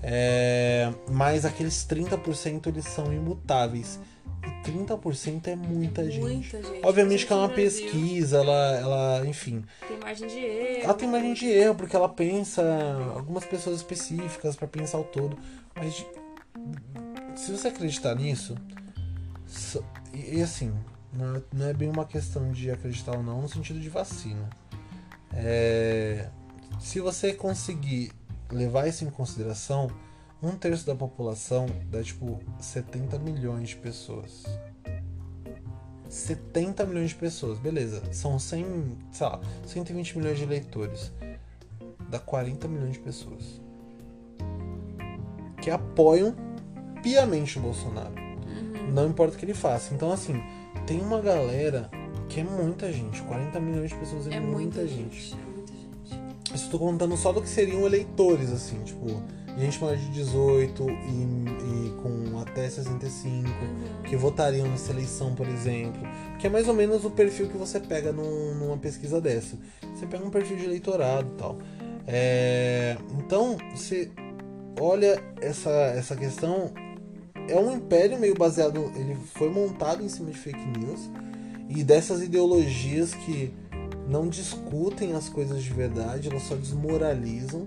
[0.02, 4.00] É, mas aqueles 30% eles são imutáveis.
[4.46, 6.20] E 30% é muita gente.
[6.20, 6.86] Muita gente.
[6.86, 7.86] Obviamente que é uma Brasil.
[7.86, 9.64] pesquisa, ela, ela, enfim.
[9.88, 10.84] Tem margem de erro.
[10.84, 12.64] Ela tem margem de erro, porque ela pensa
[13.16, 15.38] algumas pessoas específicas pra pensar o todo.
[15.76, 16.06] Mas
[17.36, 18.56] se você acreditar nisso,
[20.14, 20.74] e, assim,
[21.12, 24.50] não é, não é bem uma questão de acreditar ou não no sentido de vacina.
[25.34, 26.30] É,
[26.80, 28.12] se você conseguir
[28.52, 29.90] levar isso em consideração,
[30.48, 34.44] um terço da população dá tipo 70 milhões de pessoas.
[36.10, 38.04] 70 milhões de pessoas, beleza.
[38.12, 41.12] São 100, sei lá, 120 milhões de eleitores.
[42.10, 43.62] Dá 40 milhões de pessoas.
[45.62, 46.36] Que apoiam
[47.02, 48.14] piamente o Bolsonaro.
[48.94, 49.94] Não importa o que ele faça.
[49.94, 50.36] Então, assim,
[50.86, 51.90] tem uma galera
[52.28, 53.22] que é muita gente.
[53.24, 55.22] 40 milhões de pessoas é, É muita, muita gente.
[55.22, 55.34] gente.
[55.34, 56.56] É muita gente.
[56.56, 59.24] Isso tô contando só do que seriam eleitores, assim, tipo,
[59.58, 63.50] gente maior de 18 e, e com até 65,
[64.04, 66.02] que votariam nessa eleição, por exemplo.
[66.40, 69.58] Que é mais ou menos o perfil que você pega num- numa pesquisa dessa.
[69.96, 71.58] Você pega um perfil de eleitorado e tal.
[72.08, 74.10] É, então, você
[74.80, 76.72] olha essa, essa questão.
[77.48, 78.92] É um império meio baseado.
[78.96, 81.10] Ele foi montado em cima de fake news
[81.70, 83.54] e dessas ideologias que
[84.08, 87.66] não discutem as coisas de verdade, elas só desmoralizam.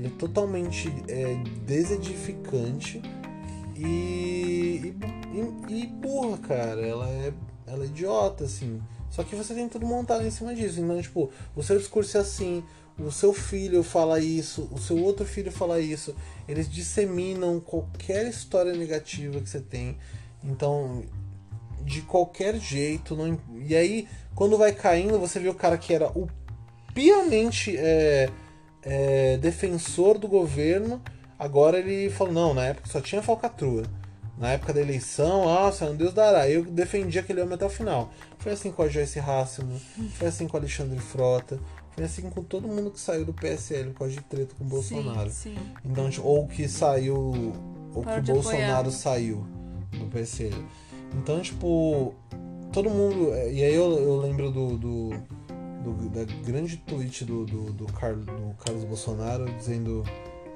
[0.00, 1.34] Ele é totalmente é,
[1.66, 3.02] desedificante
[3.76, 4.94] e,
[5.68, 6.80] e, e burra, cara.
[6.80, 7.32] Ela é,
[7.66, 8.80] ela é idiota, assim.
[9.10, 10.80] Só que você tem tudo montado em cima disso.
[10.80, 12.64] Então, tipo, o seu discurso é assim,
[12.98, 16.16] o seu filho fala isso, o seu outro filho fala isso.
[16.48, 19.98] Eles disseminam qualquer história negativa que você tem.
[20.42, 21.04] Então,
[21.84, 23.14] de qualquer jeito.
[23.14, 23.38] Não...
[23.66, 26.26] E aí, quando vai caindo, você vê o cara que era o
[26.94, 28.30] piamente é,
[28.82, 31.00] é, defensor do governo.
[31.38, 33.84] Agora ele falou: não, na época só tinha falcatrua.
[34.38, 36.48] Na época da eleição, nossa, um Deus dará.
[36.48, 38.10] Eu defendi aquele homem até o final.
[38.38, 39.78] Foi assim com a Joyce Hassimo,
[40.14, 43.90] foi assim com o Alexandre Frota, foi assim com todo mundo que saiu do PSL
[43.90, 45.28] por causa de treta com o Bolsonaro.
[45.28, 45.58] Sim, sim.
[45.84, 47.52] Então, ou que saiu.
[47.94, 48.90] Ou Parou que o Bolsonaro apoiar.
[48.90, 49.46] saiu
[49.92, 50.64] do PSL.
[51.14, 52.14] Então, tipo,
[52.72, 53.34] todo mundo.
[53.34, 54.78] E aí eu, eu lembro do.
[54.78, 55.10] do,
[55.80, 60.04] do- da grande tweet do, do, do, Car- do Carlos Bolsonaro dizendo.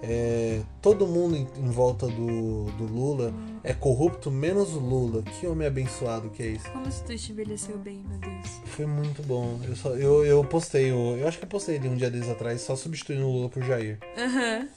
[0.02, 3.32] é, todo mundo em, em volta do, do Lula
[3.62, 5.22] é corrupto, menos o Lula.
[5.22, 6.70] Que homem abençoado que é isso.
[6.70, 8.60] Como esse tweet envelheceu bem, meu Deus.
[8.66, 9.58] Foi muito bom.
[9.64, 12.28] Eu, só, eu, eu postei, eu, eu acho que eu postei ele um dia desses
[12.28, 13.98] atrás, só substituindo o Lula por Jair.
[14.18, 14.68] Aham.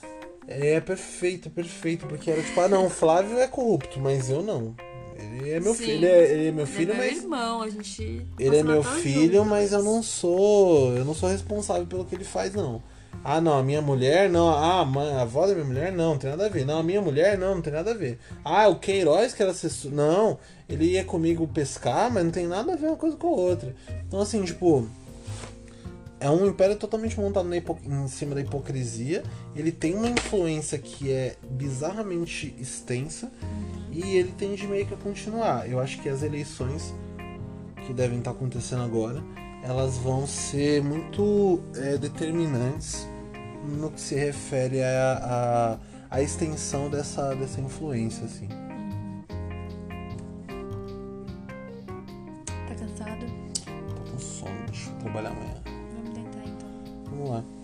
[0.49, 4.74] É perfeito, perfeito, porque era tipo, ah não, o Flávio é corrupto, mas eu não.
[5.19, 5.85] Ele é meu Sim.
[5.85, 8.27] filho, ele é, ele é meu filho, Ele é meu mas irmão, a gente.
[8.39, 9.48] ele é meu filho, juntos.
[9.49, 12.81] mas eu não sou, eu não sou responsável pelo que ele faz não.
[13.23, 14.81] Ah, não, a minha mulher não, ah,
[15.18, 16.65] a avó da minha mulher não, não tem nada a ver.
[16.65, 18.19] Não, a minha mulher não, não tem nada a ver.
[18.45, 20.38] Ah, o Queiroz que era assessor, não,
[20.69, 23.76] ele ia comigo pescar, mas não tem nada a ver uma coisa com a outra.
[24.07, 24.88] Então assim, tipo,
[26.19, 29.23] é um império totalmente montado em cima da hipocrisia.
[29.56, 33.31] Ele tem uma influência que é bizarramente extensa
[33.91, 35.69] e ele tende meio que a continuar.
[35.69, 36.94] Eu acho que as eleições
[37.85, 39.23] que devem estar acontecendo agora,
[39.64, 43.07] elas vão ser muito é, determinantes
[43.80, 45.80] no que se refere à
[46.11, 48.48] a, a, extensão dessa, dessa influência, assim.
[52.68, 53.26] Tá cansado?
[53.95, 55.47] Tô com sono, deixa eu trabalhar amanhã.
[57.18, 57.56] Vamos lá.